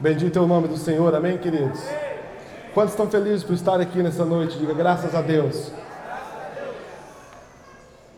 [0.00, 1.78] Bendito é o nome do Senhor, amém, queridos?
[2.72, 4.58] Quantos estão felizes por estar aqui nessa noite?
[4.58, 5.70] Diga graças a Deus.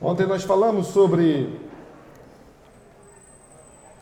[0.00, 1.60] Ontem nós falamos sobre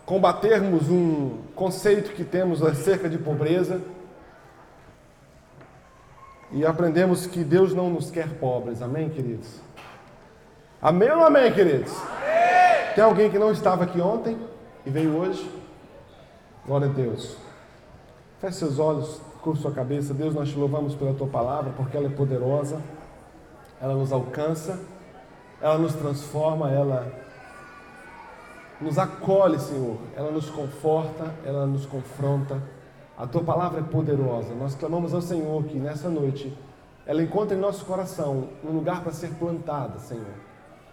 [0.04, 3.80] combatermos um conceito que temos acerca de pobreza
[6.52, 9.58] e aprendemos que Deus não nos quer pobres, amém, queridos?
[10.82, 11.96] Amém ou amém, queridos?
[11.96, 12.94] Amém.
[12.94, 14.36] Tem alguém que não estava aqui ontem
[14.84, 15.50] e veio hoje?
[16.66, 17.49] Glória a Deus.
[18.40, 20.14] Feche seus olhos, curva sua cabeça.
[20.14, 22.80] Deus, nós te louvamos pela tua palavra, porque ela é poderosa,
[23.78, 24.80] ela nos alcança,
[25.60, 27.06] ela nos transforma, ela
[28.80, 32.62] nos acolhe, Senhor, ela nos conforta, ela nos confronta.
[33.18, 34.54] A tua palavra é poderosa.
[34.54, 36.56] Nós clamamos ao Senhor que nessa noite
[37.06, 40.32] ela encontre em nosso coração um lugar para ser plantada, Senhor.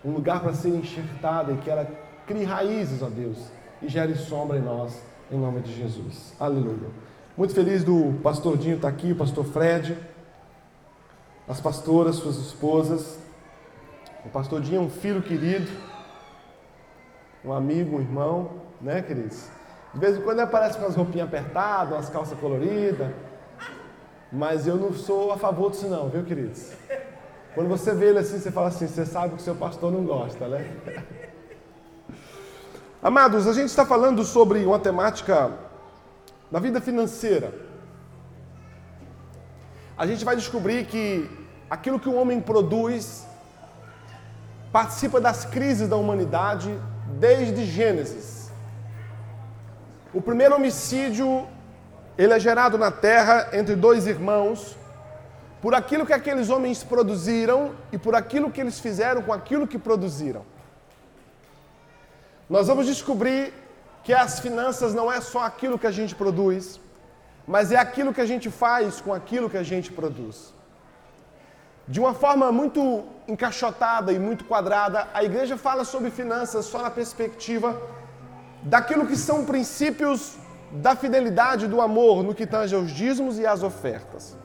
[0.04, 1.90] Um lugar para ser enxertada e que ela
[2.26, 3.50] crie raízes, ó Deus,
[3.82, 6.36] e gere sombra em nós, em nome de Jesus.
[6.38, 7.07] Aleluia.
[7.38, 9.96] Muito feliz do pastor Dinho estar aqui, o pastor Fred,
[11.48, 13.20] as pastoras, suas esposas.
[14.26, 15.70] O pastor Dinho é um filho querido,
[17.46, 19.50] um amigo, um irmão, né, queridos?
[19.94, 23.14] De vez em quando ele aparece com as roupinhas apertadas, umas calças coloridas.
[24.32, 26.72] Mas eu não sou a favor disso não, viu, queridos?
[27.54, 30.04] Quando você vê ele assim, você fala assim, você sabe que o seu pastor não
[30.04, 30.76] gosta, né?
[33.00, 35.67] Amados, a gente está falando sobre uma temática
[36.52, 37.54] da vida financeira.
[39.98, 41.30] A gente vai descobrir que
[41.70, 43.26] aquilo que o homem produz
[44.72, 46.70] participa das crises da humanidade
[47.20, 48.52] desde Gênesis.
[50.14, 51.48] O primeiro homicídio,
[52.18, 54.78] ele é gerado na terra entre dois irmãos,
[55.62, 59.78] por aquilo que aqueles homens produziram e por aquilo que eles fizeram com aquilo que
[59.78, 60.46] produziram.
[62.50, 63.54] Nós vamos descobrir
[64.08, 66.80] que as finanças não é só aquilo que a gente produz,
[67.46, 70.54] mas é aquilo que a gente faz com aquilo que a gente produz.
[71.86, 76.90] De uma forma muito encaixotada e muito quadrada, a igreja fala sobre finanças só na
[76.90, 77.70] perspectiva
[78.64, 80.38] daquilo que são princípios
[80.72, 84.38] da fidelidade, do amor, no que tange aos dízimos e às ofertas.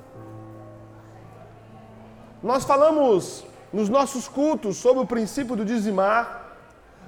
[2.42, 6.41] Nós falamos nos nossos cultos sobre o princípio do dizimar,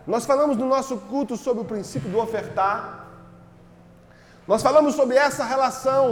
[0.07, 3.05] nós falamos no nosso culto sobre o princípio do ofertar,
[4.47, 6.05] nós falamos sobre essa relação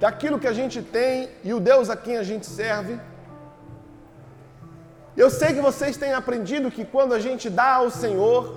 [0.00, 2.98] daquilo que a gente tem e o Deus a quem a gente serve.
[5.16, 8.54] Eu sei que vocês têm aprendido que quando a gente dá ao Senhor,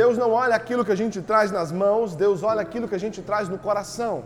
[0.00, 3.04] Deus não olha aquilo que a gente traz nas mãos, Deus olha aquilo que a
[3.04, 4.24] gente traz no coração.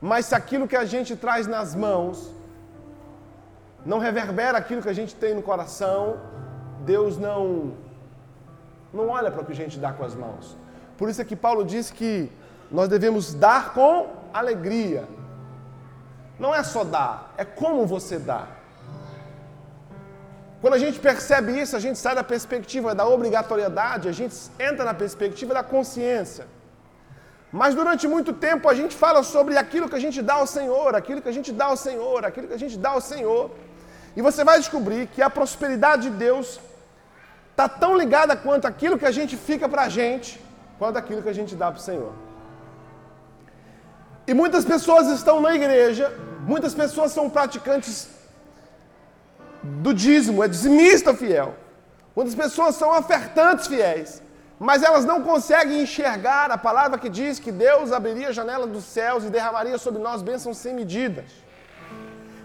[0.00, 2.32] Mas se aquilo que a gente traz nas mãos
[3.84, 6.18] não reverbera aquilo que a gente tem no coração,
[6.80, 7.74] Deus não
[8.94, 10.56] não olha para o que a gente dá com as mãos.
[10.96, 12.30] Por isso é que Paulo diz que
[12.70, 15.04] nós devemos dar com alegria.
[16.38, 18.42] Não é só dar, é como você dá.
[20.60, 24.84] Quando a gente percebe isso, a gente sai da perspectiva da obrigatoriedade, a gente entra
[24.90, 26.46] na perspectiva da consciência.
[27.52, 30.94] Mas durante muito tempo a gente fala sobre aquilo que a gente dá ao Senhor,
[30.94, 33.50] aquilo que a gente dá ao Senhor, aquilo que a gente dá ao Senhor.
[34.16, 36.58] E você vai descobrir que a prosperidade de Deus
[37.54, 40.30] está tão ligada quanto aquilo que a gente fica para a gente,
[40.78, 42.12] quanto aquilo que a gente dá para o Senhor.
[44.26, 46.12] E muitas pessoas estão na igreja,
[46.52, 48.08] muitas pessoas são praticantes
[49.62, 51.54] do dízimo, é dizimista fiel.
[52.16, 54.20] Muitas pessoas são ofertantes fiéis,
[54.58, 58.84] mas elas não conseguem enxergar a palavra que diz que Deus abriria a janela dos
[58.84, 61.30] céus e derramaria sobre nós bênçãos sem medidas.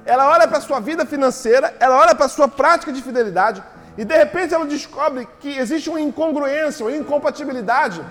[0.05, 3.63] Ela olha para a sua vida financeira, ela olha para a sua prática de fidelidade
[3.99, 8.01] e de repente ela descobre que existe uma incongruência, uma incompatibilidade.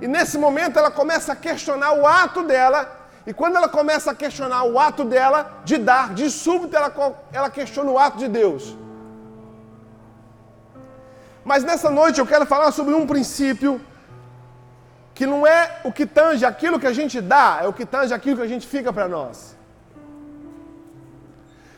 [0.00, 2.80] E nesse momento ela começa a questionar o ato dela
[3.26, 6.90] e quando ela começa a questionar o ato dela de dar, de súbito ela,
[7.30, 8.74] ela questiona o ato de Deus.
[11.44, 13.78] Mas nessa noite eu quero falar sobre um princípio
[15.14, 18.14] que não é o que tange aquilo que a gente dá, é o que tange
[18.14, 19.54] aquilo que a gente fica para nós.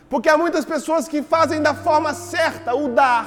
[0.09, 3.27] Porque há muitas pessoas que fazem da forma certa o dar,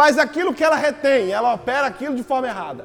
[0.00, 2.84] mas aquilo que ela retém, ela opera aquilo de forma errada.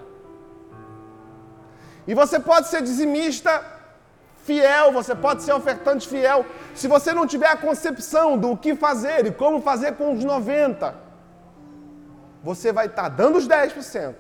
[2.08, 3.52] E você pode ser dizimista
[4.44, 6.46] fiel, você pode ser ofertante fiel.
[6.76, 10.94] Se você não tiver a concepção do que fazer e como fazer com os 90,
[12.44, 14.14] você vai estar tá dando os 10%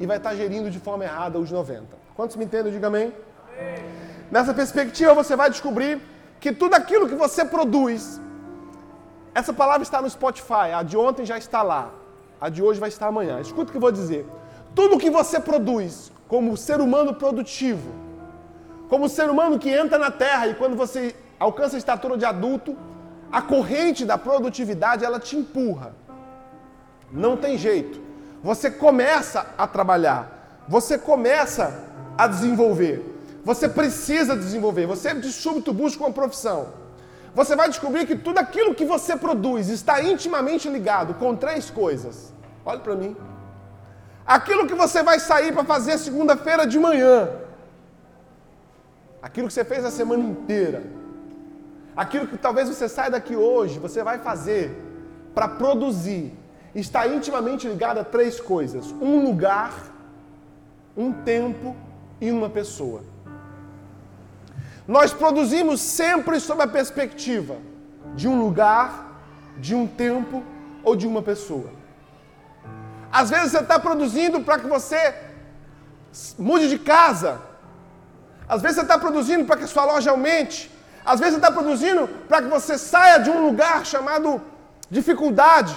[0.00, 1.84] e vai estar tá gerindo de forma errada os 90.
[2.16, 2.72] Quantos me entendem?
[2.72, 3.12] Diga amém.
[3.58, 3.84] amém.
[4.30, 6.00] Nessa perspectiva, você vai descobrir
[6.40, 8.18] que tudo aquilo que você produz,
[9.34, 11.90] essa palavra está no Spotify, a de ontem já está lá,
[12.40, 13.40] a de hoje vai estar amanhã.
[13.40, 14.26] Escuta o que eu vou dizer.
[14.74, 17.90] Tudo que você produz como ser humano produtivo,
[18.88, 22.76] como ser humano que entra na terra e quando você alcança a estatura de adulto,
[23.30, 25.94] a corrente da produtividade ela te empurra.
[27.10, 28.00] Não tem jeito.
[28.42, 31.84] Você começa a trabalhar, você começa
[32.16, 33.10] a desenvolver.
[33.44, 34.86] Você precisa desenvolver.
[34.86, 36.83] Você de súbito busca uma profissão.
[37.34, 42.32] Você vai descobrir que tudo aquilo que você produz está intimamente ligado com três coisas.
[42.64, 43.16] Olhe para mim.
[44.24, 47.28] Aquilo que você vai sair para fazer segunda-feira de manhã.
[49.20, 50.82] Aquilo que você fez a semana inteira.
[51.96, 54.64] Aquilo que talvez você saia daqui hoje, você vai fazer
[55.34, 56.32] para produzir.
[56.74, 59.72] Está intimamente ligado a três coisas: um lugar,
[60.96, 61.76] um tempo
[62.20, 63.02] e uma pessoa.
[64.86, 67.56] Nós produzimos sempre sob a perspectiva
[68.14, 68.88] de um lugar,
[69.58, 70.42] de um tempo
[70.82, 71.70] ou de uma pessoa.
[73.10, 75.14] Às vezes você está produzindo para que você
[76.38, 77.40] mude de casa.
[78.48, 80.70] Às vezes você está produzindo para que sua loja aumente.
[81.04, 84.42] Às vezes você está produzindo para que você saia de um lugar chamado
[84.90, 85.74] dificuldade.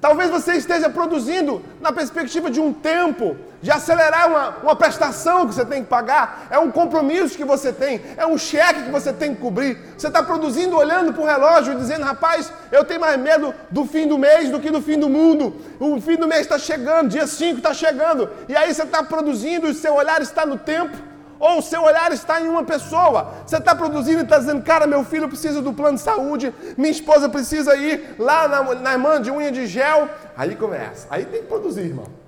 [0.00, 5.54] Talvez você esteja produzindo na perspectiva de um tempo, de acelerar uma, uma prestação que
[5.54, 9.12] você tem que pagar, é um compromisso que você tem, é um cheque que você
[9.12, 9.78] tem que cobrir.
[9.96, 14.08] Você está produzindo olhando para o relógio dizendo, rapaz, eu tenho mais medo do fim
[14.08, 15.54] do mês do que do fim do mundo.
[15.78, 18.28] O fim do mês está chegando, dia 5 está chegando.
[18.48, 20.96] E aí você está produzindo e seu olhar está no tempo
[21.38, 23.32] ou o seu olhar está em uma pessoa.
[23.46, 26.90] Você está produzindo e está dizendo, cara, meu filho precisa do plano de saúde, minha
[26.90, 30.08] esposa precisa ir lá na, na irmã de unha de gel.
[30.36, 31.06] Aí começa.
[31.10, 32.21] Aí tem que produzir, irmão.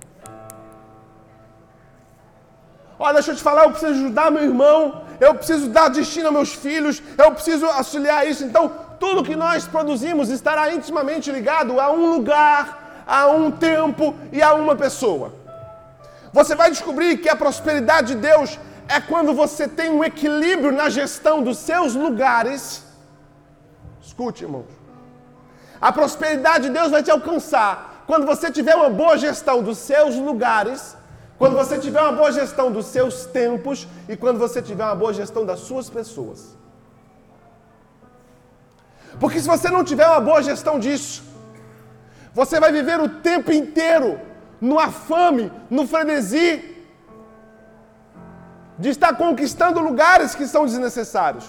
[2.97, 6.33] Olha, deixa eu te falar, eu preciso ajudar meu irmão, eu preciso dar destino aos
[6.33, 8.43] meus filhos, eu preciso auxiliar isso.
[8.43, 14.41] Então, tudo que nós produzimos estará intimamente ligado a um lugar, a um tempo e
[14.41, 15.33] a uma pessoa.
[16.31, 20.89] Você vai descobrir que a prosperidade de Deus é quando você tem um equilíbrio na
[20.89, 22.83] gestão dos seus lugares.
[24.01, 24.65] Escute, irmãos.
[25.81, 30.15] A prosperidade de Deus vai te alcançar quando você tiver uma boa gestão dos seus
[30.15, 30.95] lugares,
[31.37, 35.13] quando você tiver uma boa gestão dos seus tempos e quando você tiver uma boa
[35.13, 36.55] gestão das suas pessoas.
[39.19, 41.23] Porque se você não tiver uma boa gestão disso,
[42.33, 44.19] você vai viver o tempo inteiro
[44.59, 46.75] no afame, no frenesi,
[48.77, 51.45] de estar conquistando lugares que são desnecessários,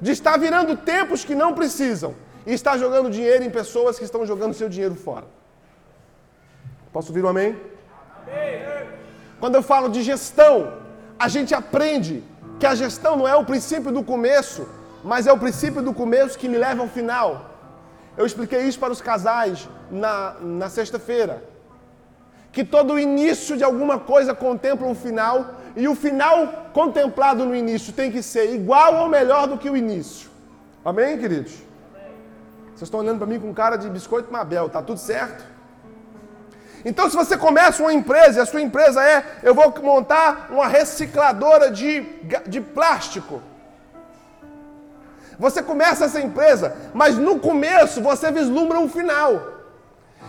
[0.00, 2.14] de estar virando tempos que não precisam
[2.46, 5.26] e estar jogando dinheiro em pessoas que estão jogando seu dinheiro fora.
[6.92, 7.56] Posso ouvir um amém?
[8.22, 9.03] amém?
[9.44, 10.72] Quando eu falo de gestão,
[11.18, 12.24] a gente aprende
[12.58, 14.66] que a gestão não é o princípio do começo,
[15.10, 17.50] mas é o princípio do começo que me leva ao final.
[18.16, 21.44] Eu expliquei isso para os casais na, na sexta-feira.
[22.50, 27.92] Que todo início de alguma coisa contempla um final, e o final contemplado no início
[27.92, 30.30] tem que ser igual ou melhor do que o início.
[30.82, 31.52] Amém, queridos?
[32.68, 35.53] Vocês estão olhando para mim com cara de biscoito Mabel, tá tudo certo?
[36.84, 40.66] Então, se você começa uma empresa e a sua empresa é, eu vou montar uma
[40.66, 42.02] recicladora de,
[42.46, 43.42] de plástico.
[45.38, 49.54] Você começa essa empresa, mas no começo você vislumbra um final.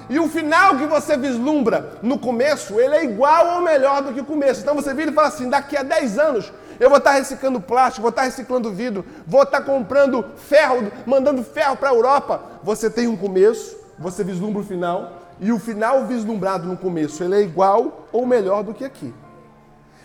[0.09, 4.21] E o final que você vislumbra no começo, ele é igual ou melhor do que
[4.21, 4.61] o começo.
[4.61, 8.01] Então você vira e fala assim: daqui a 10 anos eu vou estar reciclando plástico,
[8.01, 12.41] vou estar reciclando vidro, vou estar comprando ferro, mandando ferro para a Europa.
[12.63, 17.35] Você tem um começo, você vislumbra o final, e o final vislumbrado no começo, ele
[17.35, 19.13] é igual ou melhor do que aqui.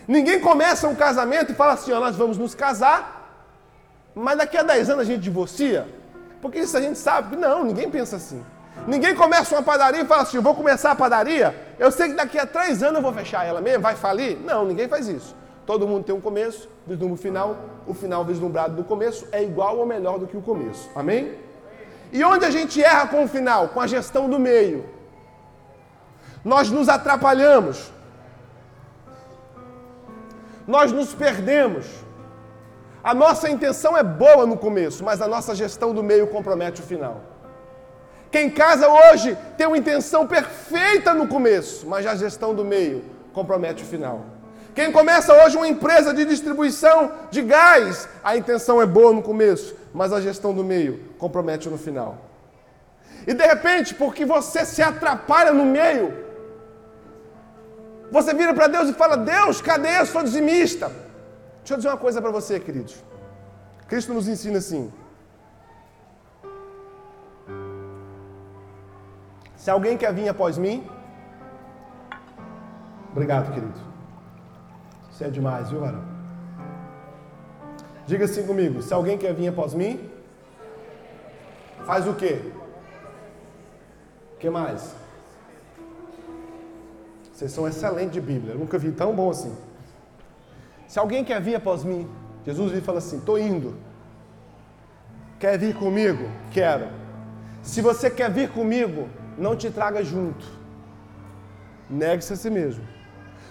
[0.07, 3.45] Ninguém começa um casamento e fala assim: ó, nós vamos nos casar,
[4.13, 5.87] mas daqui a 10 anos a gente divorcia.
[6.41, 8.43] Porque isso a gente sabe não, ninguém pensa assim.
[8.87, 12.15] Ninguém começa uma padaria e fala assim: eu vou começar a padaria, eu sei que
[12.15, 14.37] daqui a três anos eu vou fechar ela mesmo, vai falir.
[14.39, 15.35] Não, ninguém faz isso.
[15.65, 17.57] Todo mundo tem um começo, vislumbra o final,
[17.87, 20.89] o final vislumbrado do começo é igual ou melhor do que o começo.
[20.95, 21.37] Amém?
[22.11, 23.69] E onde a gente erra com o final?
[23.69, 24.83] Com a gestão do meio.
[26.43, 27.91] Nós nos atrapalhamos.
[30.67, 31.85] Nós nos perdemos.
[33.03, 36.83] A nossa intenção é boa no começo, mas a nossa gestão do meio compromete o
[36.83, 37.21] final.
[38.29, 43.83] Quem casa hoje tem uma intenção perfeita no começo, mas a gestão do meio compromete
[43.83, 44.25] o final.
[44.73, 49.75] Quem começa hoje uma empresa de distribuição de gás, a intenção é boa no começo,
[49.93, 52.17] mas a gestão do meio compromete no final.
[53.27, 56.30] E de repente, porque você se atrapalha no meio,
[58.11, 59.99] você vira para Deus e fala: Deus, cadê?
[59.99, 60.91] Eu sou dizimista.
[61.59, 63.01] Deixa eu dizer uma coisa para você, queridos.
[63.87, 64.91] Cristo nos ensina assim:
[69.55, 70.85] Se alguém quer vir após mim,
[73.11, 73.79] obrigado, querido.
[75.09, 76.03] Você é demais, viu, varão?
[78.05, 80.09] Diga assim comigo: se alguém quer vir após mim,
[81.85, 82.41] faz o quê?
[84.33, 85.00] O que mais?
[87.41, 88.53] Vocês são excelentes de Bíblia.
[88.53, 89.51] Eu nunca vi tão bom assim.
[90.87, 92.07] Se alguém quer vir após mim,
[92.45, 93.75] Jesus lhe fala assim: estou indo.
[95.39, 96.29] Quer vir comigo?
[96.51, 96.87] Quero.
[97.63, 100.45] Se você quer vir comigo, não te traga junto.
[101.89, 102.87] Negue-se a si mesmo.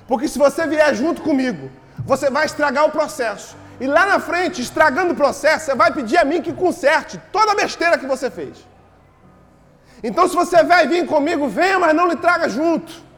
[0.07, 1.69] Porque se você vier junto comigo,
[2.07, 3.57] você vai estragar o processo.
[3.81, 7.51] E lá na frente, estragando o processo, você vai pedir a mim que conserte toda
[7.51, 8.65] a besteira que você fez.
[10.01, 13.10] Então, se você vai vir comigo, venha, mas não lhe traga junto.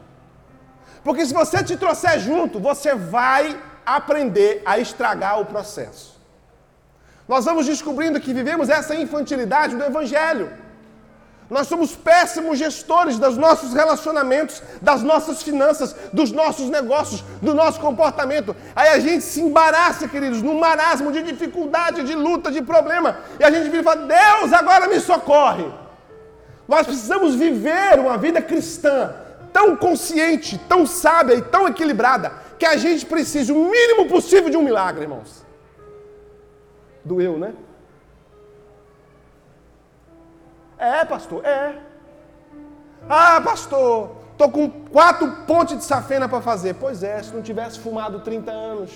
[1.04, 6.21] Porque se você te trouxer junto, você vai aprender a estragar o processo.
[7.26, 10.52] Nós vamos descobrindo que vivemos essa infantilidade do Evangelho.
[11.50, 17.78] Nós somos péssimos gestores dos nossos relacionamentos, das nossas finanças, dos nossos negócios, do nosso
[17.78, 18.56] comportamento.
[18.75, 23.18] Aí a gente se embaraça, queridos, num marasmo de dificuldade, de luta, de problema.
[23.38, 25.66] E a gente vira e fala: Deus, agora me socorre.
[26.66, 29.14] Nós precisamos viver uma vida cristã
[29.52, 34.56] tão consciente, tão sábia e tão equilibrada, que a gente precisa o mínimo possível de
[34.56, 35.44] um milagre, irmãos.
[37.04, 37.54] Doeu, né?
[40.78, 41.78] É, pastor, é.
[43.09, 46.75] Ah, pastor, tô com quatro pontes de safena para fazer.
[46.75, 48.94] Pois é, se não tivesse fumado 30 anos.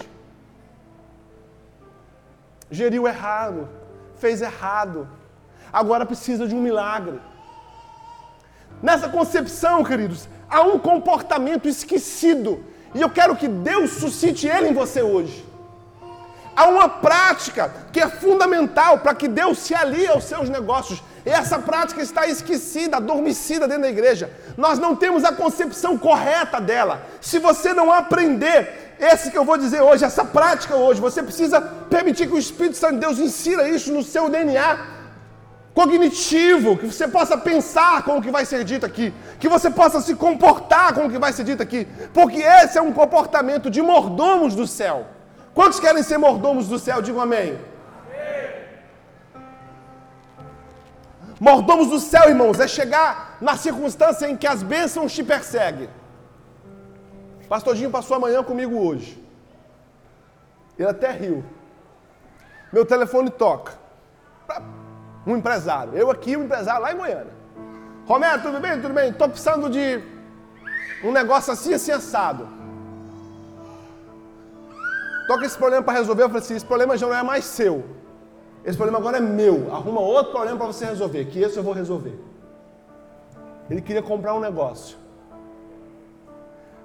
[2.71, 3.69] Geriu errado,
[4.17, 5.09] fez errado.
[5.73, 7.21] Agora precisa de um milagre.
[8.83, 12.65] Nessa concepção, queridos, há um comportamento esquecido.
[12.95, 15.45] E eu quero que Deus suscite ele em você hoje.
[16.55, 21.03] Há uma prática que é fundamental para que Deus se alie aos seus negócios.
[21.25, 24.31] E essa prática está esquecida, adormecida dentro da igreja.
[24.57, 27.03] Nós não temos a concepção correta dela.
[27.21, 31.61] Se você não aprender esse que eu vou dizer hoje, essa prática hoje, você precisa
[31.61, 34.96] permitir que o Espírito Santo de Deus insira isso no seu DNA
[35.77, 40.01] cognitivo, que você possa pensar com o que vai ser dito aqui, que você possa
[40.01, 43.83] se comportar com o que vai ser dito aqui, porque esse é um comportamento de
[43.83, 45.07] mordomos do céu.
[45.53, 47.03] Quantos querem ser mordomos do céu?
[47.03, 47.59] Digam amém.
[51.39, 55.91] Mordomos do céu, irmãos, é chegar na circunstância em que as bênçãos te perseguem.
[57.51, 59.23] Pastor passou amanhã comigo hoje.
[60.79, 61.45] Ele até riu.
[62.73, 63.86] Meu telefone toca.
[65.27, 65.95] Um empresário.
[65.95, 67.35] Eu aqui, um empresário lá em Goiânia.
[68.07, 68.81] Romero, tudo bem?
[68.81, 69.11] Tudo bem?
[69.11, 70.01] Estou precisando de
[71.03, 72.49] um negócio assim, assim, assado.
[75.27, 76.23] Toca esse problema para resolver.
[76.23, 77.85] Eu falei assim: esse problema já não é mais seu.
[78.65, 79.75] Esse problema agora é meu.
[79.75, 82.19] Arruma outro problema para você resolver, que esse eu vou resolver.
[83.69, 84.97] Ele queria comprar um negócio.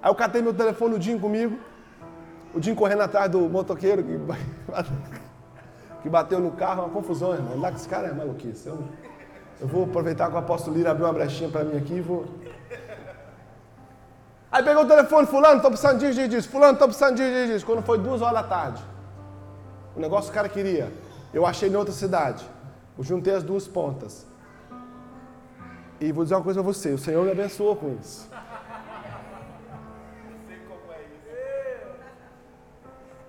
[0.02, 1.60] Aí eu catei meu telefone, o Dinho comigo.
[2.54, 4.20] O Dinho correndo atrás do motoqueiro que,
[6.02, 6.84] que bateu no carro.
[6.84, 7.54] Uma confusão, irmão.
[7.54, 8.68] Andar com esse cara é maluquice.
[8.68, 8.84] Eu,
[9.60, 12.26] eu vou aproveitar que o apóstolo Lira abriu uma brechinha para mim aqui e vou.
[14.52, 17.66] Aí pegou o telefone, fulano, estou precisando disso, disso, fulano, estou precisando disso, disso.
[17.66, 18.84] Quando foi duas horas da tarde.
[19.96, 20.92] O negócio que o cara queria.
[21.34, 22.46] Eu achei em outra cidade.
[22.98, 24.28] Eu juntei as duas pontas.
[26.02, 28.28] E vou dizer uma coisa a você: o Senhor me abençoou com isso.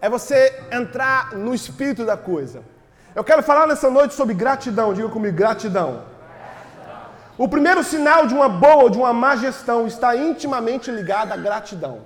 [0.02, 0.36] É você
[0.72, 2.64] entrar no espírito da coisa.
[3.14, 4.92] Eu quero falar nessa noite sobre gratidão.
[4.92, 6.02] Diga comigo: gratidão.
[7.38, 11.36] O primeiro sinal de uma boa ou de uma má gestão está intimamente ligado à
[11.36, 12.00] gratidão.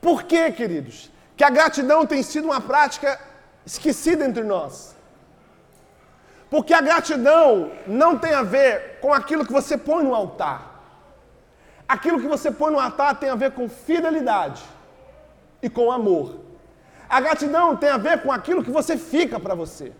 [0.00, 1.10] Por quê, queridos?
[1.36, 3.18] Que a gratidão tem sido uma prática
[3.66, 4.94] esquecida entre nós.
[6.48, 10.80] Porque a gratidão não tem a ver com aquilo que você põe no altar.
[11.88, 14.62] Aquilo que você põe no altar tem a ver com fidelidade
[15.60, 16.43] e com amor.
[17.16, 19.92] A gratidão tem a ver com aquilo que você fica para você.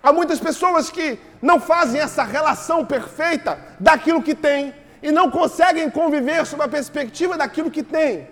[0.00, 4.72] Há muitas pessoas que não fazem essa relação perfeita daquilo que tem
[5.02, 8.28] e não conseguem conviver sob a perspectiva daquilo que tem.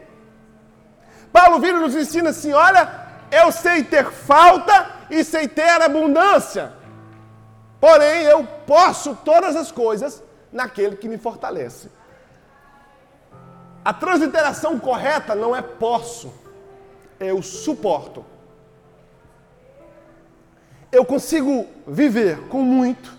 [1.33, 2.89] Paulo Vira nos ensina assim: olha,
[3.33, 4.77] eu sei ter falta
[5.11, 6.73] e sei ter abundância.
[7.81, 11.91] Porém, eu posso todas as coisas naquele que me fortalece.
[13.85, 16.46] A transliteração correta não é posso,
[17.21, 18.25] eu suporto.
[20.91, 23.13] Eu consigo viver com muito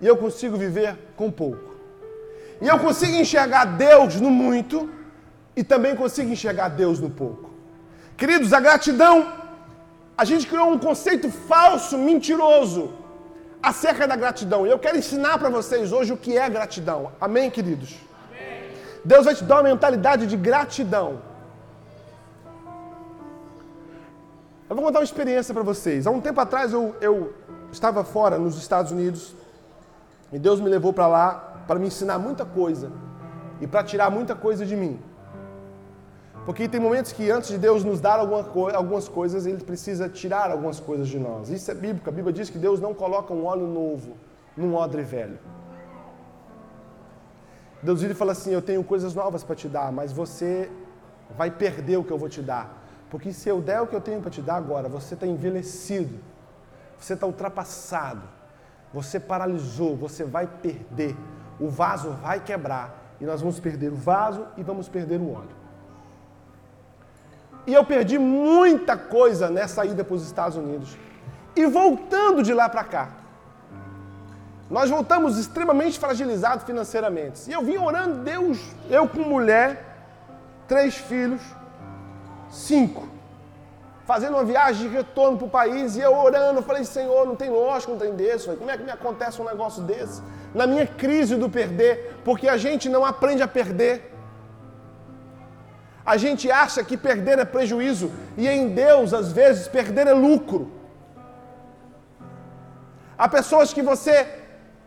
[0.00, 1.72] e eu consigo viver com pouco.
[2.60, 4.88] E eu consigo enxergar Deus no muito
[5.56, 7.50] e também consigo enxergar Deus no pouco.
[8.16, 9.32] Queridos, a gratidão,
[10.16, 12.92] a gente criou um conceito falso, mentiroso,
[13.62, 14.66] acerca da gratidão.
[14.66, 17.12] E eu quero ensinar para vocês hoje o que é gratidão.
[17.20, 17.96] Amém, queridos?
[18.28, 18.70] Amém.
[19.04, 21.20] Deus vai te dar uma mentalidade de gratidão.
[24.72, 26.06] Eu vou contar uma experiência para vocês.
[26.06, 27.34] Há um tempo atrás eu, eu
[27.70, 29.34] estava fora nos Estados Unidos
[30.32, 32.90] e Deus me levou para lá para me ensinar muita coisa
[33.60, 34.98] e para tirar muita coisa de mim.
[36.46, 40.50] Porque tem momentos que antes de Deus nos dar co algumas coisas, Ele precisa tirar
[40.50, 41.50] algumas coisas de nós.
[41.50, 42.08] Isso é bíblico.
[42.08, 44.16] A Bíblia diz que Deus não coloca um óleo novo
[44.56, 45.38] num odre velho.
[47.82, 50.72] Deus ele fala assim: Eu tenho coisas novas para te dar, mas você
[51.36, 52.81] vai perder o que eu vou te dar.
[53.12, 56.18] Porque se eu der o que eu tenho para te dar agora, você está envelhecido,
[56.98, 58.22] você está ultrapassado,
[58.90, 61.14] você paralisou, você vai perder.
[61.60, 65.54] O vaso vai quebrar e nós vamos perder o vaso e vamos perder o óleo.
[67.66, 70.96] E eu perdi muita coisa nessa ida para os Estados Unidos.
[71.54, 73.10] E voltando de lá para cá,
[74.70, 77.50] nós voltamos extremamente fragilizados financeiramente.
[77.50, 79.84] E eu vim orando, Deus, eu com mulher,
[80.66, 81.42] três filhos,
[82.52, 83.08] cinco,
[84.04, 87.48] fazendo uma viagem de retorno para o país, e eu orando, falei, Senhor, não tem
[87.48, 90.22] lógica, não tem desse, como é que me acontece um negócio desse?
[90.54, 94.12] Na minha crise do perder, porque a gente não aprende a perder.
[96.04, 100.70] A gente acha que perder é prejuízo, e em Deus, às vezes, perder é lucro.
[103.16, 104.28] Há pessoas que você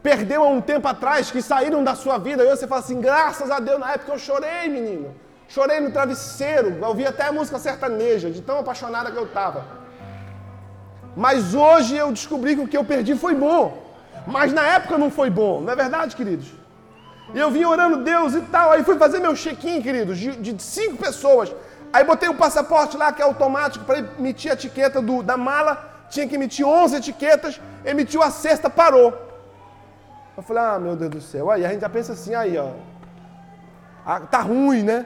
[0.03, 3.49] perdeu há um tempo atrás, que saíram da sua vida, e você fala assim: graças
[3.49, 5.15] a Deus, na época eu chorei, menino.
[5.47, 9.65] Chorei no travesseiro, ouvi até a música sertaneja, de tão apaixonada que eu estava.
[11.15, 13.83] Mas hoje eu descobri que o que eu perdi foi bom.
[14.27, 16.51] Mas na época não foi bom, não é verdade, queridos?
[17.33, 18.71] E eu vim orando Deus e tal.
[18.71, 21.53] Aí fui fazer meu check-in, queridos, de, de, cinco pessoas.
[21.93, 26.05] Aí botei o passaporte lá, que é automático, para emitir a etiqueta do, da mala.
[26.09, 27.61] Tinha que emitir 11 etiquetas.
[27.83, 29.13] Emitiu a sexta, parou.
[30.35, 31.49] Eu falei, ah, meu Deus do céu.
[31.49, 32.71] Aí a gente já pensa assim, aí, ó.
[34.05, 35.05] Ah, tá ruim, né?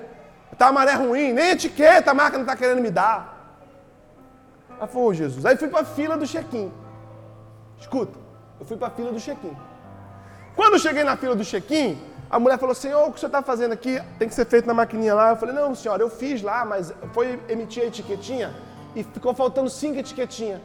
[0.59, 3.19] Tá maré ruim, nem etiqueta a marca não tá querendo me dar.
[4.77, 5.45] Aí oh, Jesus.
[5.45, 6.69] Aí fui para a fila do check-in.
[7.79, 8.19] Escuta,
[8.59, 9.55] eu fui para a fila do check-in.
[10.57, 11.97] Quando cheguei na fila do check-in,
[12.29, 14.73] a mulher falou, senhor, o que você está fazendo aqui tem que ser feito na
[14.73, 15.29] maquininha lá.
[15.29, 18.53] Eu falei, não, senhora, eu fiz lá, mas foi emitir a etiquetinha
[18.93, 20.59] e ficou faltando cinco etiquetinhas.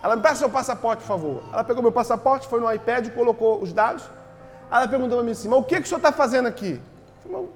[0.00, 1.42] Ela me presta seu passaporte, por favor.
[1.52, 4.04] Ela pegou meu passaporte, foi no iPad, colocou os dados.
[4.70, 6.80] Ela perguntou para mim assim, mas o que, que o senhor está fazendo aqui?
[7.24, 7.48] Eu falei,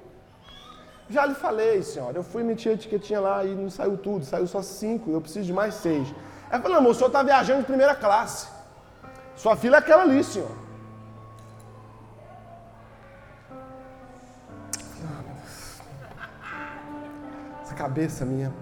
[1.13, 4.47] já lhe falei, senhora, eu fui emitir a etiquetinha lá e não saiu tudo, saiu
[4.47, 6.07] só cinco, eu preciso de mais seis.
[6.49, 8.47] Ela falou, não, o senhor está viajando de primeira classe.
[9.35, 10.51] Sua filha é aquela ali, senhor.
[17.61, 18.53] Essa cabeça minha.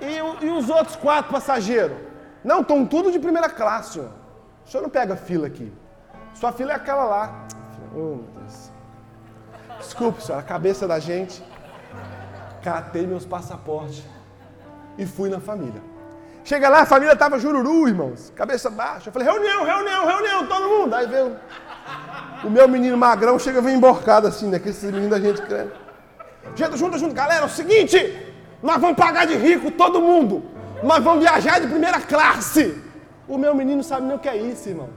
[0.00, 1.96] E, e os outros quatro passageiros?
[2.42, 4.10] Não, estão tudo de primeira classe, senhor.
[4.64, 5.72] O senhor não pega fila aqui.
[6.34, 7.46] Sua fila é aquela lá.
[7.94, 8.71] Oh, meu Deus.
[9.82, 11.42] Desculpe, senhora, a cabeça da gente.
[12.62, 14.02] Catei meus passaportes
[14.96, 15.82] e fui na família.
[16.44, 18.32] Chega lá, a família tava jururu, irmãos.
[18.34, 19.08] Cabeça baixa.
[19.08, 20.94] Eu falei, reunião, reunião, reunião, todo mundo.
[20.94, 21.36] Aí veio
[22.44, 24.58] o meu menino magrão, chega vem emborcado assim, né?
[24.58, 25.66] Que esses meninos da gente crê.
[26.54, 30.44] Gente, junto, junto, galera, é o seguinte, nós vamos pagar de rico todo mundo.
[30.82, 32.80] Nós vamos viajar de primeira classe.
[33.28, 34.90] O meu menino sabe nem o que é isso, irmãos.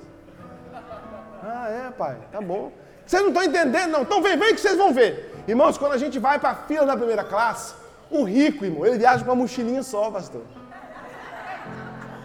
[1.44, 2.72] Ah, é, pai, tá bom.
[3.06, 4.02] Vocês não estão entendendo, não.
[4.02, 5.44] Então vem, vem que vocês vão ver.
[5.48, 7.74] Irmãos, quando a gente vai para a fila da primeira classe,
[8.10, 10.42] o rico, irmão, ele viaja com uma mochilinha só, pastor.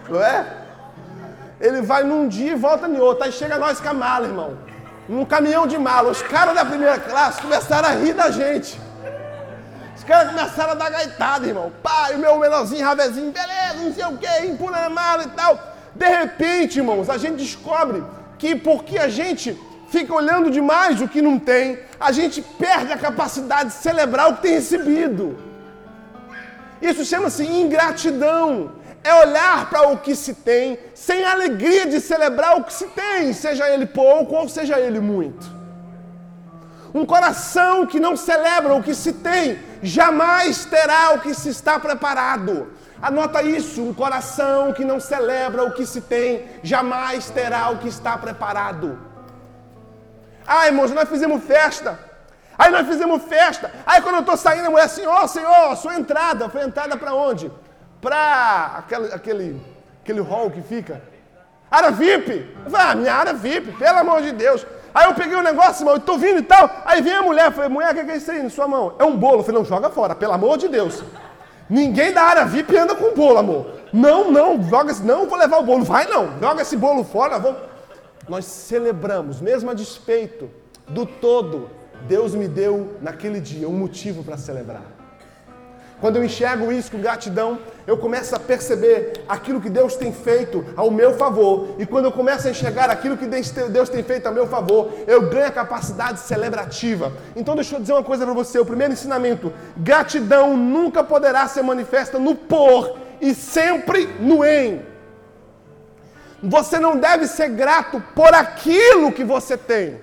[0.08, 0.46] Não é?
[1.60, 3.24] Ele vai num dia e volta em outro.
[3.24, 4.58] Aí chega nós com a mala, irmão.
[5.08, 6.10] Num caminhão de mala.
[6.10, 8.80] Os caras da primeira classe começaram a rir da gente.
[9.94, 11.70] Os caras começaram a dar gaitada, irmão.
[11.82, 15.58] Pai, o meu menorzinho, ravezinho, beleza, não sei o quê, empurra a mala e tal.
[15.94, 18.02] De repente, irmãos, a gente descobre
[18.38, 19.60] que porque a gente
[19.90, 24.36] fica olhando demais o que não tem, a gente perde a capacidade de celebrar o
[24.36, 25.36] que tem recebido.
[26.80, 28.78] Isso chama-se ingratidão.
[29.02, 33.32] É olhar para o que se tem sem alegria de celebrar o que se tem,
[33.32, 35.46] seja ele pouco ou seja ele muito.
[36.92, 41.80] Um coração que não celebra o que se tem jamais terá o que se está
[41.80, 42.70] preparado.
[43.00, 47.88] Anota isso: um coração que não celebra o que se tem jamais terá o que
[47.88, 49.09] está preparado.
[50.46, 51.98] Ah, irmãos, nós fizemos festa.
[52.58, 53.70] Aí nós fizemos festa.
[53.86, 56.48] Aí quando eu estou saindo, a mulher oh, Senhor, sua entrada.
[56.48, 57.50] Foi entrada para onde?
[58.00, 59.62] Para aquele, aquele,
[60.02, 61.00] aquele hall que fica.
[61.70, 62.54] Área VIP.
[62.64, 64.66] Eu falei, ah, minha área VIP, pelo amor de Deus.
[64.92, 66.68] Aí eu peguei o um negócio, irmão, tô vindo e tal.
[66.84, 68.94] Aí vem a mulher, falei, mulher, o que é isso aí na sua mão?
[68.98, 69.38] É um bolo.
[69.38, 71.02] Eu falei, não, joga fora, pelo amor de Deus.
[71.68, 73.66] Ninguém da área VIP anda com bolo, amor.
[73.92, 75.84] Não, não, joga, não vou levar o bolo.
[75.84, 77.54] Vai não, joga esse bolo fora, vou
[78.30, 80.48] nós celebramos, mesmo a despeito
[80.86, 81.68] do todo,
[82.06, 84.84] Deus me deu naquele dia um motivo para celebrar.
[86.00, 90.64] Quando eu enxergo isso com gratidão, eu começo a perceber aquilo que Deus tem feito
[90.76, 91.74] ao meu favor.
[91.76, 95.28] E quando eu começo a enxergar aquilo que Deus tem feito ao meu favor, eu
[95.28, 97.12] ganho a capacidade celebrativa.
[97.34, 101.62] Então, deixa eu dizer uma coisa para você: o primeiro ensinamento, gratidão nunca poderá ser
[101.62, 104.89] manifesta no por e sempre no em.
[106.42, 110.00] Você não deve ser grato por aquilo que você tem.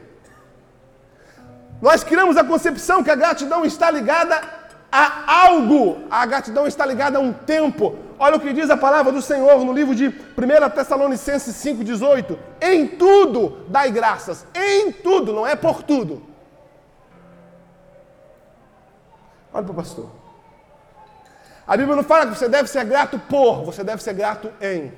[1.81, 4.41] Nós criamos a concepção que a gratidão está ligada
[4.91, 6.03] a algo.
[6.09, 7.97] A gratidão está ligada a um tempo.
[8.19, 10.13] Olha o que diz a palavra do Senhor no livro de 1
[10.73, 12.37] Tessalonicenses 5,18.
[12.61, 14.45] Em tudo dai graças.
[14.55, 16.23] Em tudo, não é por tudo.
[19.53, 20.09] Olha para o pastor.
[21.65, 24.91] A Bíblia não fala que você deve ser grato por, você deve ser grato em.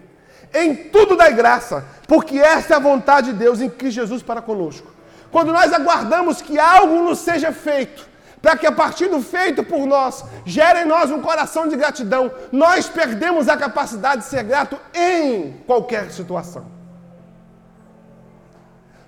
[0.53, 4.41] Em tudo dai graça, porque esta é a vontade de Deus em Cristo Jesus para
[4.41, 4.88] conosco.
[5.31, 8.07] Quando nós aguardamos que algo nos seja feito,
[8.41, 12.31] para que a partir do feito por nós gere em nós um coração de gratidão,
[12.51, 16.78] nós perdemos a capacidade de ser grato em qualquer situação.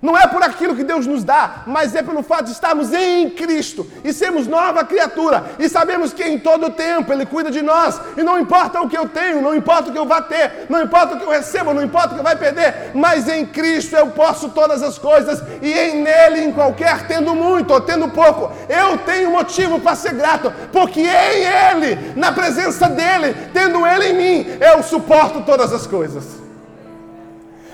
[0.02, 3.30] Não é por aquilo que Deus nos dá, mas é pelo fato de estarmos em
[3.30, 8.02] Cristo e sermos nova criatura e sabemos que em todo tempo Ele cuida de nós
[8.18, 10.82] e não importa o que eu tenho, não importa o que eu vá ter, não
[10.82, 13.96] importa o que eu recebo, não importa o que eu vai perder, mas em Cristo
[13.96, 18.52] eu posso todas as coisas e em Nele, em qualquer, tendo muito ou tendo pouco,
[18.68, 24.14] eu tenho motivo para ser grato, porque em Ele, na presença dEle, tendo Ele em
[24.14, 26.51] mim, eu suporto todas as coisas.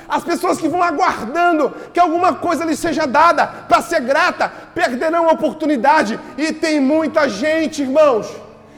[0.07, 5.27] As pessoas que vão aguardando que alguma coisa lhes seja dada para ser grata, perderão
[5.27, 6.19] a oportunidade.
[6.37, 8.27] E tem muita gente, irmãos,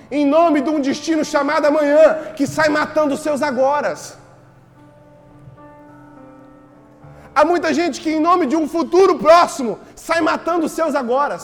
[0.09, 4.17] em nome de um destino chamado amanhã, que sai matando seus agoras.
[7.35, 11.43] Há muita gente que, em nome de um futuro próximo, sai matando os seus agoras.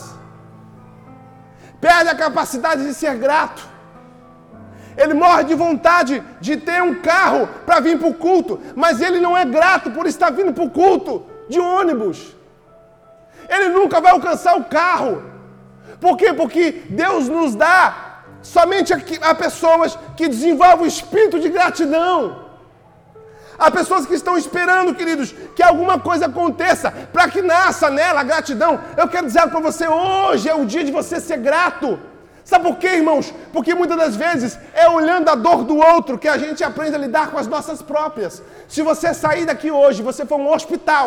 [1.80, 3.75] Perde a capacidade de ser grato.
[4.96, 9.20] Ele morre de vontade de ter um carro para vir para o culto, mas ele
[9.20, 12.34] não é grato por estar vindo para o culto de ônibus.
[13.48, 15.22] Ele nunca vai alcançar o carro.
[16.00, 16.32] Por quê?
[16.32, 18.98] Porque Deus nos dá somente a,
[19.30, 22.46] a pessoas que desenvolvem o espírito de gratidão.
[23.58, 28.24] Há pessoas que estão esperando, queridos, que alguma coisa aconteça para que nasça nela a
[28.24, 28.80] gratidão.
[28.96, 31.98] Eu quero dizer para você: hoje é o dia de você ser grato.
[32.46, 33.34] Sabe por quê, irmãos?
[33.52, 36.98] Porque muitas das vezes é olhando a dor do outro que a gente aprende a
[36.98, 38.40] lidar com as nossas próprias.
[38.68, 41.06] Se você sair daqui hoje, você for um hospital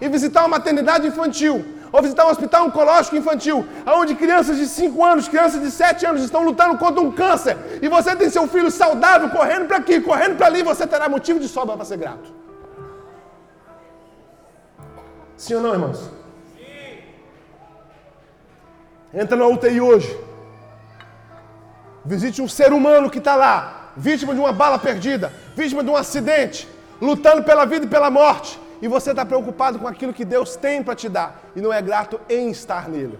[0.00, 5.04] e visitar uma maternidade infantil, ou visitar um hospital oncológico infantil, onde crianças de 5
[5.04, 8.68] anos, crianças de 7 anos estão lutando contra um câncer, e você tem seu filho
[8.68, 12.28] saudável correndo para aqui, correndo para ali, você terá motivo de sobra para ser grato.
[15.36, 16.10] Sim ou não, irmãos?
[16.56, 16.98] Sim.
[19.14, 20.31] Entra na UTI hoje.
[22.04, 25.96] Visite um ser humano que está lá, vítima de uma bala perdida, vítima de um
[25.96, 26.68] acidente,
[27.00, 28.58] lutando pela vida e pela morte.
[28.80, 31.80] E você está preocupado com aquilo que Deus tem para te dar e não é
[31.80, 33.18] grato em estar nele.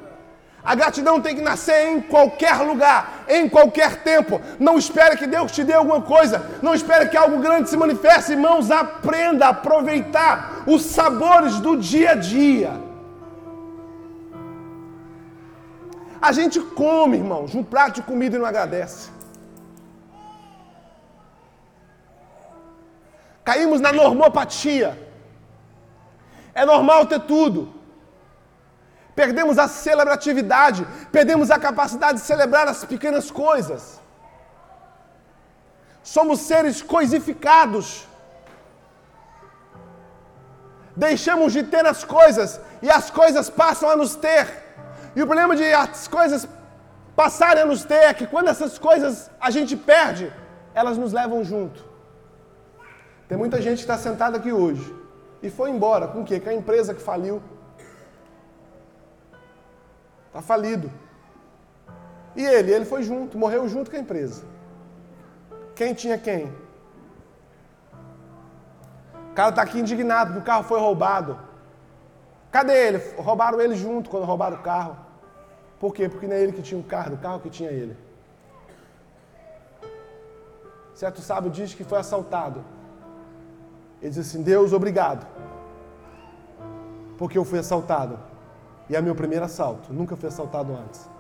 [0.65, 4.41] A gratidão tem que nascer em qualquer lugar, em qualquer tempo.
[4.61, 6.45] Não espere que Deus te dê alguma coisa.
[6.63, 8.33] Não espere que algo grande se manifeste.
[8.33, 12.92] Irmãos, aprenda a aproveitar os sabores do dia a dia.
[16.29, 19.11] A gente come, irmãos, um prato de comida e não agradece.
[23.45, 24.91] Caímos na normopatia.
[26.55, 27.75] É normal ter tudo.
[29.17, 34.01] Perdemos a celebratividade, perdemos a capacidade de celebrar as pequenas coisas.
[36.05, 38.07] Somos seres coisificados.
[40.95, 44.62] Deixamos de ter as coisas e as coisas passam a nos ter.
[45.15, 46.49] E o problema de as coisas
[47.15, 50.33] passarem a nos ter é que quando essas coisas a gente perde,
[50.75, 51.85] elas nos levam junto.
[53.29, 54.95] Tem muita gente que está sentada aqui hoje
[55.43, 56.41] e foi embora com o quê?
[56.41, 57.43] Com a empresa que faliu.
[60.29, 60.91] Está falido.
[62.35, 62.73] E ele?
[62.73, 64.45] Ele foi junto, morreu junto com a empresa.
[65.75, 66.53] Quem tinha quem?
[69.31, 71.39] O cara está aqui indignado porque o carro foi roubado.
[72.51, 72.99] Cadê ele?
[73.17, 74.97] Roubaram ele junto quando roubaram o carro.
[75.83, 76.09] Por quê?
[76.09, 77.97] Porque não é ele que tinha o carro, o carro que tinha ele.
[80.95, 82.61] Certo sábio diz que foi assaltado.
[84.01, 85.27] Ele diz assim: Deus, obrigado.
[87.19, 88.17] Porque eu fui assaltado.
[88.89, 89.93] E é meu primeiro assalto.
[89.93, 91.11] Nunca fui assaltado antes.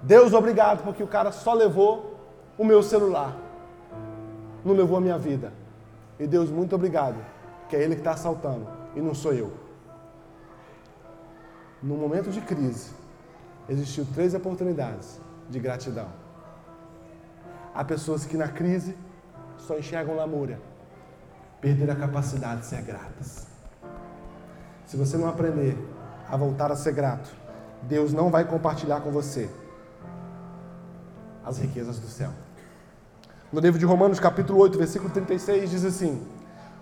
[0.00, 2.14] Deus, obrigado, porque o cara só levou
[2.56, 3.36] o meu celular.
[4.64, 5.52] Não levou a minha vida.
[6.20, 7.16] E Deus, muito obrigado,
[7.68, 9.50] que é Ele que está assaltando e não sou eu
[11.82, 12.90] no momento de crise,
[13.70, 16.08] existiu três oportunidades de gratidão.
[17.72, 18.96] Há pessoas que na crise
[19.58, 20.60] só enxergam lamúria,
[21.60, 23.46] perder a capacidade de ser gratas.
[24.86, 25.76] Se você não aprender
[26.28, 27.30] a voltar a ser grato,
[27.82, 29.48] Deus não vai compartilhar com você
[31.44, 32.30] as riquezas do céu.
[33.52, 36.26] No livro de Romanos, capítulo 8, versículo 36, diz assim: